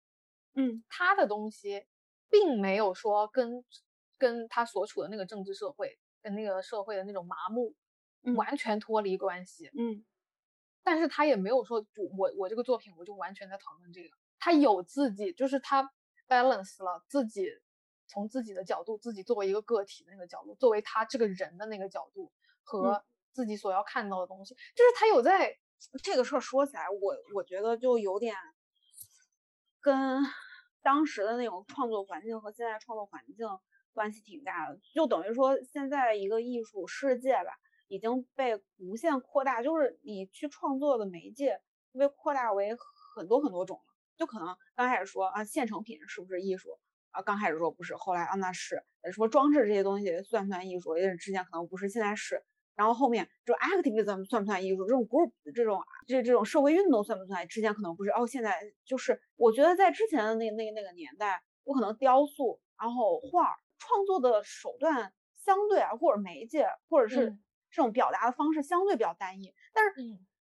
[0.54, 1.86] 嗯，他的东西
[2.30, 3.64] 并没有说跟
[4.18, 7.76] 跟他所处的那个政治社会跟那个社会的那种麻木
[8.36, 10.04] 完全脱离关系，嗯。
[10.88, 15.92] 但是他也没有说，就我我这个作品我就完全在讨论这个，他有自己，就是他
[16.28, 17.50] balance 了自己
[18.06, 22.32] 从自己的角度，自己作为一个个体的那个角度，作为他这个人的那个角度
[22.66, 25.56] 和自己所要看到的东西，就是他有在
[26.04, 28.36] 这个事儿说起来，我我觉得就有点
[29.80, 30.22] 跟
[30.82, 33.48] 当时的那种创作环境和现在创作环境
[33.94, 37.52] 关系挺大的，就等于说现在一个艺术世界吧，
[37.88, 41.62] 已经被无限扩大，就是你去创作的媒介
[41.94, 42.76] 被扩大为
[43.16, 43.96] 很多很多种了。
[44.18, 46.80] 就可能刚开始说啊，现成品是不是艺术
[47.12, 47.22] 啊？
[47.22, 48.82] 刚开始说不是，后来啊那是，
[49.14, 50.98] 说装置这些东西算不算艺术？
[50.98, 52.44] 也是之前可能不是，现在是。
[52.76, 54.86] 然后后面就 activism 算不算艺术？
[54.86, 57.48] 这种 group 这种这这种社会运动算不算？
[57.48, 67.38] 之前可能不是，哦，现在就是我觉得在之前的那那那个年代，我可能雕塑，然后画创作的手段相对啊，或者媒介，或者是
[67.72, 69.54] 这种表达的方式相对比较单一。
[69.74, 69.92] 但是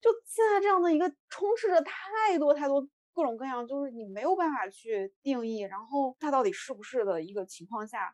[0.01, 8.13] 就现在这样的一个充斥着太多太多各种各样，就是你没有办法去定义，然后它到底是不是的一个情况下。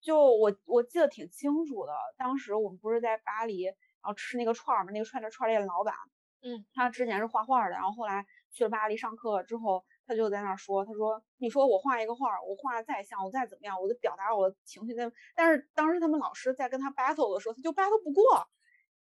[0.00, 5.94] 就我我记得挺清楚的，当时我们不是在巴黎，然后吃那个串儿嘛，那个串的串店老板，
[6.42, 18.48] 嗯，他之前是画画的，然后后来去了巴黎上课之后，他就在那说，他说，你说我画一个画，我画的再像，我再怎么样，我就表达我的情绪在，但是当时他们老师在跟他 battle 的时候，他就 battle 不过，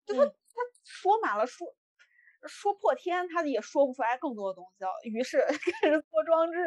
[0.06, 0.34] 就他他
[0.84, 1.68] 说满了说
[2.48, 5.40] 说破天，他也说不出来更多的东西了，于是
[5.82, 6.60] 开始做装置，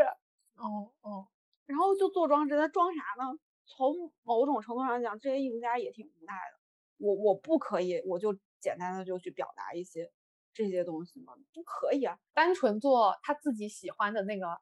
[0.57, 1.28] 哦哦，
[1.66, 3.35] 然后就做装置，他装啥呢？
[3.76, 6.60] 从某种程度上讲，这些艺术家也挺无奈的。
[6.98, 10.12] 我我不可以，我就简单的就去表达一些
[10.52, 11.32] 这些东西吗？
[11.54, 14.58] 不可以啊，单纯做他自己喜欢的那个，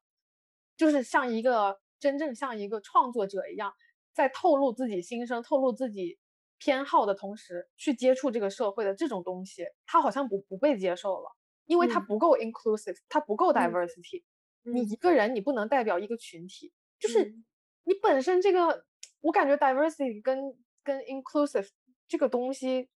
[0.76, 3.74] 就是像一个真正像一个创作者一样，
[4.12, 6.18] 在透露自己心声、透露自己
[6.58, 11.30] 偏好的同时，去接触这个社会的这种东西，他好像不不被接受了，
[11.64, 14.22] 因为他不够 inclusive，他不够 diversity。
[14.62, 17.34] 你一个人，你不能代表一个群体，就是
[17.82, 18.86] 你本身这个。
[19.20, 21.68] 我感觉 diversity 跟跟 inclusive
[22.06, 22.88] 这个东西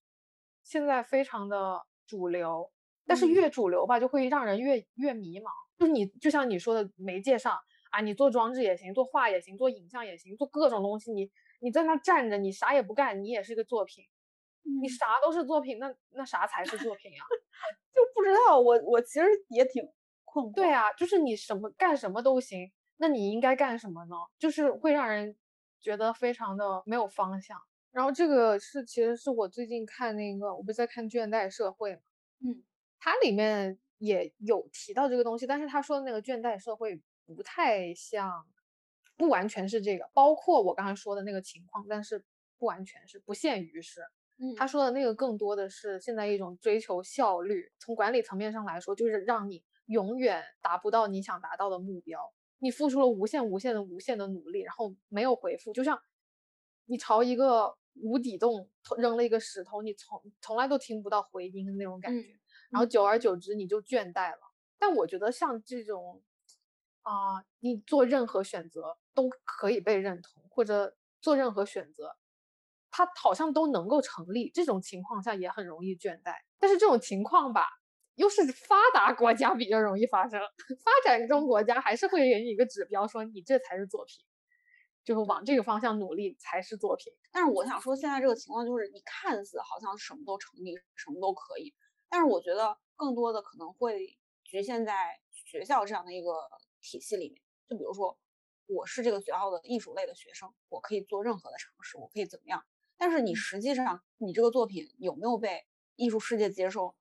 [0.63, 2.71] 现在非常的主流，
[3.05, 5.49] 但是越主流吧，就会让人越越迷茫。
[5.77, 7.57] 就是你就像你说的媒介上
[7.91, 14.05] 啊，你做装置也行，做画也行，做影像也行，做各种东西，你你在那站着，你啥也不干，你也是个作品。
[14.81, 17.19] 你啥都是作品，那那啥才是作品呀？
[17.93, 18.57] 就不知道。
[18.57, 19.83] 我我其实也挺
[20.23, 20.53] 困惑。
[20.53, 24.15] 对啊，就是你什么干什么都行，那你应该干什么呢？
[24.39, 25.35] 就是会让人。
[25.83, 27.61] 觉得非常的没有方向，
[27.91, 32.01] 然后这个是其实是我最近看那个，我不是在看《倦怠社会》嘛，
[32.39, 32.63] 嗯，
[32.99, 38.45] 它里面也有提到这个东西，但是他说的那个倦怠社会不太像，
[39.17, 42.23] 不完全是这个，包括我刚才说的那个情况，但是
[42.57, 44.01] 不完全是，不限于是，
[44.39, 44.65] 嗯，他。
[44.65, 52.33] 说的那个更多的是现在一种追求效率，从管理层面上来说，就是让你永远达不到你想达到的目标。
[52.63, 56.01] 你付出了无限、无限的、无限的努力，然后没有回复，就像
[56.85, 62.39] 你朝一个无底洞扔了一个石头，你从从来都听不到回音的那种感觉，
[62.69, 64.37] 然后久而久之你就倦怠了。
[64.79, 66.21] 但我觉得像这种
[67.01, 72.15] 啊，你做任何选择都可以被认同，或者做任何选择，
[72.91, 74.49] 它好像都能够成立。
[74.51, 77.67] 这种情况下也很容易倦怠，但是这种情况吧。
[78.15, 84.23] 又是发达国家比较容易发生，发展中国家还是会给你一个指标，说你这才是作品，
[85.03, 87.11] 就是往这个方向努力才是作品。
[87.31, 91.73] 但是我想说，现在这个情况就是，你看似好像什么都成立，什么都可以，
[92.07, 94.93] 但是我觉得更多的可能会局限在
[95.33, 96.31] 学校这样的一个
[96.81, 97.41] 体系里面。
[97.67, 98.15] 就比如说，
[98.67, 102.63] 我是这个学校的艺术类的学生，我可以做任何的尝试，我可以怎么样？
[102.95, 106.95] 但是你实际上，你这个作品有没有被艺术世界接受？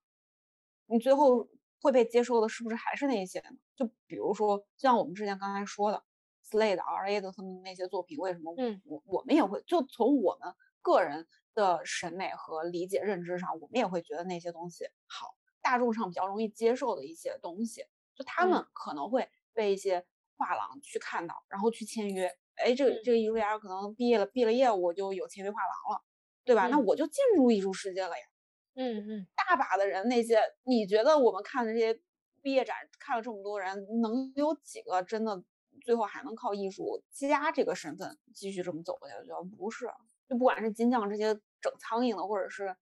[0.86, 1.48] 你最后
[1.80, 3.50] 会被接受的，是不是还是那些呢？
[3.74, 6.04] 就比如说，就像我们之前刚才说的
[6.48, 7.20] ，Slade、R.A.
[7.20, 8.54] 的他们那些作品，为什么？
[8.58, 20.04] 嗯，我我们也会，就从我们个人的审美和理解认知上，我们也会觉得那些东西好，大众上比较容易接受的一些东西，就他们可能会被一些
[20.36, 22.30] 画廊去看到，然后去签约。
[22.56, 26.04] 哎，这个这个艺术家可能毕业了，毕了业，我就有签约画廊了，
[26.44, 26.68] 对吧？
[26.68, 28.24] 那我就进入艺术世界了呀。
[28.74, 32.00] 嗯嗯，大把的人，那些你觉得我们看的这些
[32.40, 35.42] 毕业展，看了这么多人，能有几个真的
[35.82, 39.28] 最后还能靠艺术家这个身份继续这么走下去？
[39.56, 39.86] 不是，
[40.28, 42.74] 就不管是金匠这些整苍蝇的，或者是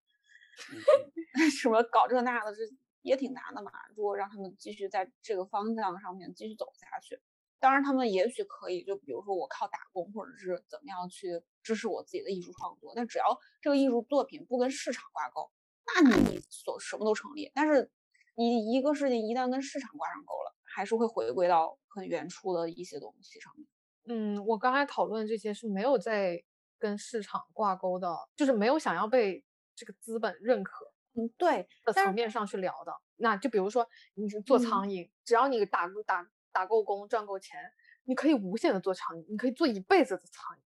[1.50, 2.62] 什么搞这那的，这
[3.02, 3.72] 也挺难的嘛。
[3.96, 7.18] 如果让他们继续在这个方向上面继续走下去，
[7.58, 15.50] 当然他们也许可以，就比如说我靠打工，或者是怎么样去支持我自己的艺术创作，但只要这个艺术作品不跟市场挂钩。
[15.94, 17.90] 那你所什么都成立，但是
[18.34, 23.66] 你一个事情一旦跟市场挂上钩了，还是会回归到很原初的一些东西上面。
[24.06, 26.42] 嗯，我刚才讨论这些是没有在
[26.78, 29.44] 跟市场挂钩的，就是没有想要被
[29.76, 32.92] 这个资本认可嗯，对，的层面上去聊的。
[33.16, 37.60] 那就比如说你是做嗯苍蝇，只要你打够打打够工赚够钱，
[38.04, 40.60] 你可以无限的做苍蝇，你可以做一辈子的苍蝇，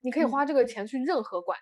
[0.00, 1.58] 你可以嗯花这个钱去任何馆，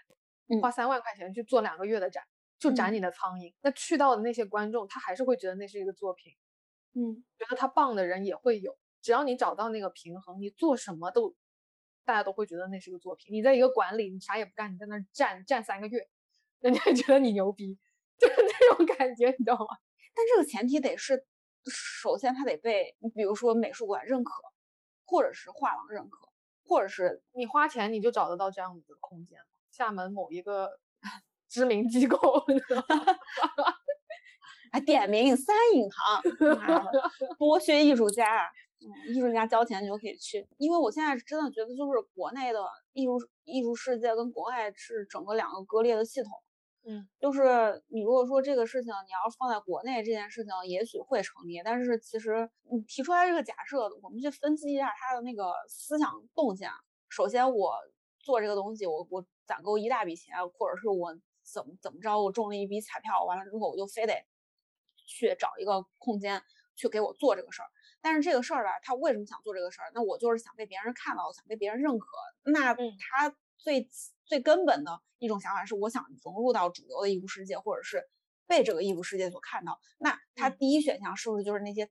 [0.49, 2.23] 嗯花三万块钱去做两个月的展，
[2.59, 3.55] 就展嗯你的苍蝇。
[3.61, 6.33] 那去到的那些观众，他还是会觉得那是一个作品，
[6.95, 8.77] 嗯觉得他棒的人也会有。
[9.01, 11.35] 只要你找到那个平衡，你做什么都，
[12.05, 13.33] 大家都会觉得那是个作品。
[13.33, 16.09] 你在一个馆里，你啥也不干，你在那儿站站三个月，
[16.61, 17.79] 人家 觉得你牛逼，
[18.19, 19.67] 就是那种感觉，你知道吗？
[20.15, 21.25] 但这个前提得是，
[21.65, 24.33] 首先他得被，比如说美术馆认可，
[25.07, 26.29] 或者是画廊认可，
[26.65, 29.39] 或者是你花钱你就找得到这样子的空间。
[29.71, 30.81] 厦门某一个
[31.49, 32.18] 知名机构，
[32.49, 33.14] 你知道吗
[34.70, 36.22] 哎点名三影堂，
[37.38, 40.46] 剥削艺术家，嗯，艺术家交钱就可以去。
[40.59, 42.61] 因为我现在真的觉得，就是国内的
[42.92, 46.30] 艺术艺术世界跟国外是整个两个割裂的系统。
[46.86, 56.72] 嗯，就是你如果说这个事情你要是放在国内，这件事情也许会成立，但是其实你提出来这个假设，我们去分析一下他的那个思想动向。
[57.09, 57.72] 首先，我
[58.20, 61.14] 做这个东西，我我攒够一大笔钱，或者是我
[61.53, 64.24] 怎么怎么着，我中了一笔彩票，完了之后我就非得
[64.96, 66.42] 去找一个空间
[66.76, 67.68] 去给我做这个事儿。
[68.01, 69.90] 但是这个事儿吧，他为什么想做这个事儿？
[69.94, 72.07] 那我就是想被别人看到，想被别人认可。
[72.44, 73.88] 那嗯他最
[74.24, 78.05] 最根本的一种想法是，我想融入到主流的艺术世界，或者是
[78.46, 79.80] 被这个艺术世界所看到。
[79.99, 81.90] 那他嗯第一选项是不是就是那些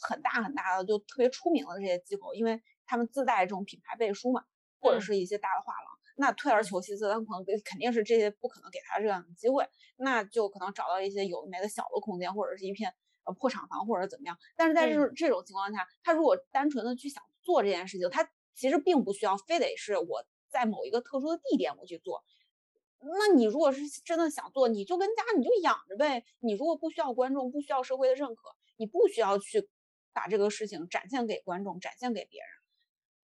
[0.00, 2.32] 很大很大的、就特别出名的这些机构？
[2.34, 4.44] 因为他们自带这种品牌背书嘛，
[4.78, 5.89] 或者嗯是一些大的画廊。
[6.20, 9.66] 那退而求其次，他可能肯定是这些不可能给他这样的机会，
[9.96, 12.92] 那就可能找到一些有的没的小的空间，或者是一片
[13.24, 14.36] 呃破厂房，或者怎么样。
[14.54, 22.22] 但是在这种这种情况下，他如果单纯的去想做这件事情，他其实并不需要非得是我在某一个特殊的地点我去做。
[23.00, 26.22] 那你如果是真的想做，你就跟家你就养着呗。
[26.40, 29.66] 你如果不需要观众，不需要社会的认可，你不需要去
[30.12, 32.48] 把这个事情展现给观众，展现给别人。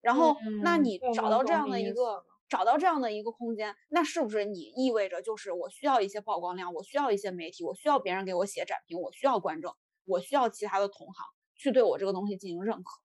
[0.01, 9.75] 然后，那嗯你找到这样的一个找到这样的一个空间，那是不是你意味着就是我需要一些曝光量，我需要一些媒体，我需要别人给我写展评，我需要观众，
[10.05, 11.25] 我需要其他的同行
[11.55, 13.01] 去对我这个东西进行认可。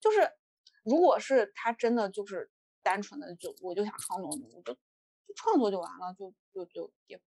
[0.00, 0.30] 就是
[0.84, 2.50] 如果是他真的就是
[2.82, 7.20] 单纯的就我就想创作，我就就创作就完了，就就就也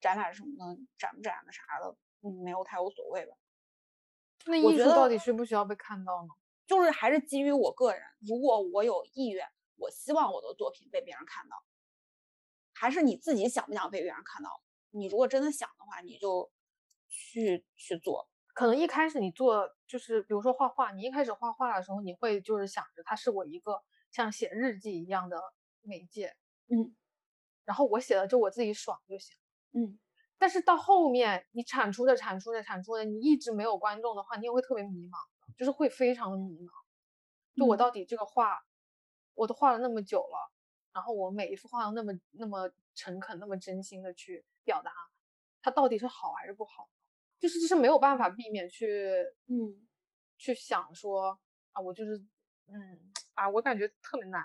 [0.00, 3.36] 展览什么的，展不展的啥的，嗯，没有太无所谓吧。
[4.46, 6.28] 那艺术到底需不需要被看到呢？
[6.66, 9.46] 就是还是基于我个人，如果我有意愿，
[9.76, 11.56] 我希望我的作品被别人看到，
[12.74, 14.50] 还是你自己想不想被别人看到？
[14.90, 16.50] 你如果真的想的话，你就
[17.08, 18.28] 去去做。
[18.54, 25.38] 可能一开始你做就是比如说画画，你一开始画画的时候，你会就是想着它是我一个像写日记一样的
[25.82, 26.34] 媒介，
[26.68, 26.96] 嗯
[27.66, 29.36] 然后我写的就我自己爽就行。
[29.72, 29.98] 嗯，
[30.38, 35.18] 但是到后面你产出的产出的产出的，你一直没有观众的话，你也会特别迷茫，
[35.58, 36.70] 就是会非常的迷茫。
[37.56, 38.58] 就我嗯到底这个画，
[39.36, 40.50] 我都画了那么久了，
[40.92, 44.90] 然后我每一幅画都那么那么诚恳、那么真心的去表达，
[45.62, 46.88] 它到底是好还是不好？
[47.38, 49.86] 就是就是没有办法避免去嗯，
[50.38, 51.38] 去想说
[51.72, 52.16] 啊，我就是
[52.68, 54.42] 嗯啊，我感觉特别难。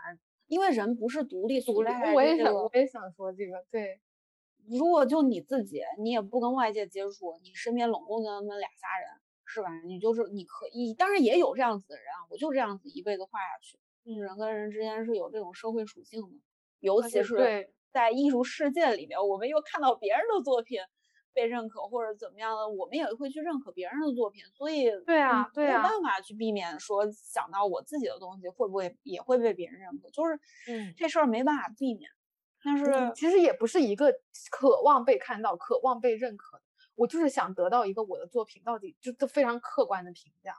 [0.47, 4.01] 因为人不是独立存在我也想，我也想说这个，对，
[4.67, 9.09] 如果就你自己，你也不跟外界接触，你身边拢共就那么俩仨人，
[9.45, 9.69] 是吧？
[9.85, 13.79] 你就是你可以，当然也有这样子的人啊，我就这样子一辈子画下去。
[14.06, 16.30] 嗯人跟人之间是有这种社会属性的，
[16.80, 20.80] 尤其是在艺术世界里面，我们又看到别人的作品
[21.34, 30.93] 被认可或者怎么样的，我们也会去认可别人的作品，所以对啊嗯没有对啊办法去避免说想到我自己的东西会不会也会被别人认可，就是嗯。
[30.97, 32.10] 这事儿没办法避免。
[32.64, 34.14] 但是嗯其实也不是一个
[34.52, 36.64] 渴望被看到、渴望被认可的，
[36.95, 40.56] 我就是想得到一个我的作品到底就都非常客观的评价，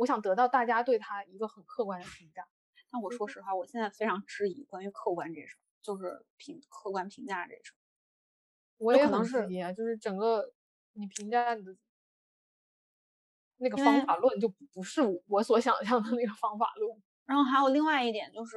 [0.00, 2.48] 我想得到大家对他一个很客观的评价。
[2.90, 7.76] 但我说实话，我现在非常质疑关于客观这事儿，就是评客观评价这事儿。
[8.78, 10.54] 我也能质疑啊，就是整个
[10.94, 11.76] 你评价的
[13.58, 17.02] 那个方法论就不不是我所想象的那个方法论。
[17.26, 18.56] 然后还有另外一点就是，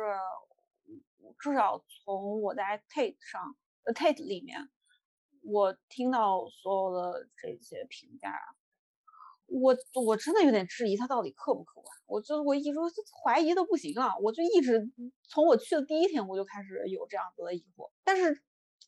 [1.40, 4.70] 至少从我在 Tate 上，呃 Tate 里面，
[5.42, 8.34] 我听到所有的这些评价，
[9.62, 11.96] 我我真的有点质疑它到底客不客观。
[12.08, 12.74] 我就我一直
[13.24, 14.90] 怀疑的不行啊，我就一直
[15.28, 17.92] 从我去的第一天我就开始有这样子的疑惑。
[18.04, 18.44] 但是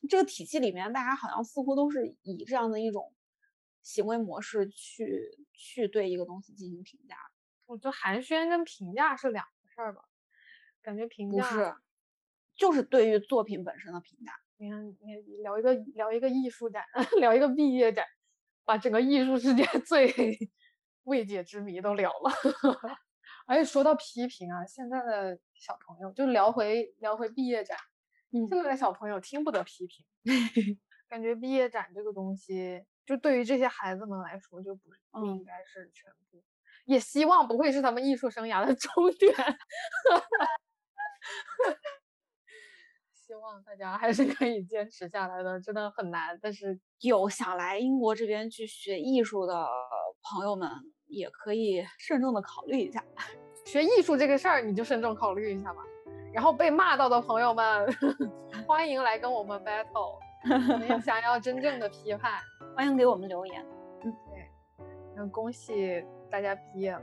[0.08, 3.12] 这个体系里面，大家好像似乎都是以这样的一种
[3.82, 7.16] 行为模式去去对一个东西进行评价。
[7.66, 10.02] 我觉得寒暄跟评价是两回事儿吧，
[10.82, 11.74] 感觉评价不是，
[12.54, 14.32] 就是对于作品本身的评价。
[14.58, 16.84] 你看，你聊一个聊一个艺术展，
[17.18, 18.06] 聊一个毕业展，
[18.64, 20.08] 把整个艺术世界 最
[21.06, 22.30] 未解之谜都聊了。
[23.48, 27.76] 而且说到批评啊，现在的小朋友就聊回聊回毕业展，
[28.32, 30.04] 嗯现在的小朋友听不得批评，
[31.08, 34.82] 感觉毕业展这个东西，就对于这些孩子们来说，就不
[35.12, 36.42] 不应嗯该是全部，
[36.86, 39.32] 也希望不会是他们艺术生涯的 终点。
[43.14, 49.66] 希望大家还是可以坚持下来的，真的很难，但是有想来英国这边去学艺术的
[50.22, 50.70] 朋友们，
[51.08, 53.02] 也可以慎重的考虑一下。
[53.64, 55.82] 学艺术这个事儿，你就慎重考虑一下吧。
[56.32, 57.86] 然后被骂到的朋友们，
[58.66, 60.18] 欢迎来跟我们 battle，
[60.78, 62.40] 你们想要真正的批判。
[62.76, 63.64] 欢迎给我们留言，
[64.04, 64.50] 嗯，对
[65.16, 67.00] 那恭喜大家毕业了，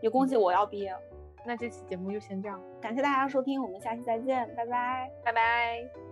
[0.00, 0.98] 也恭喜我要毕业了。
[1.44, 5.10] 那这期节目就先这样，感谢大家收听，我们下期再见，拜拜。
[5.22, 6.09] 拜拜。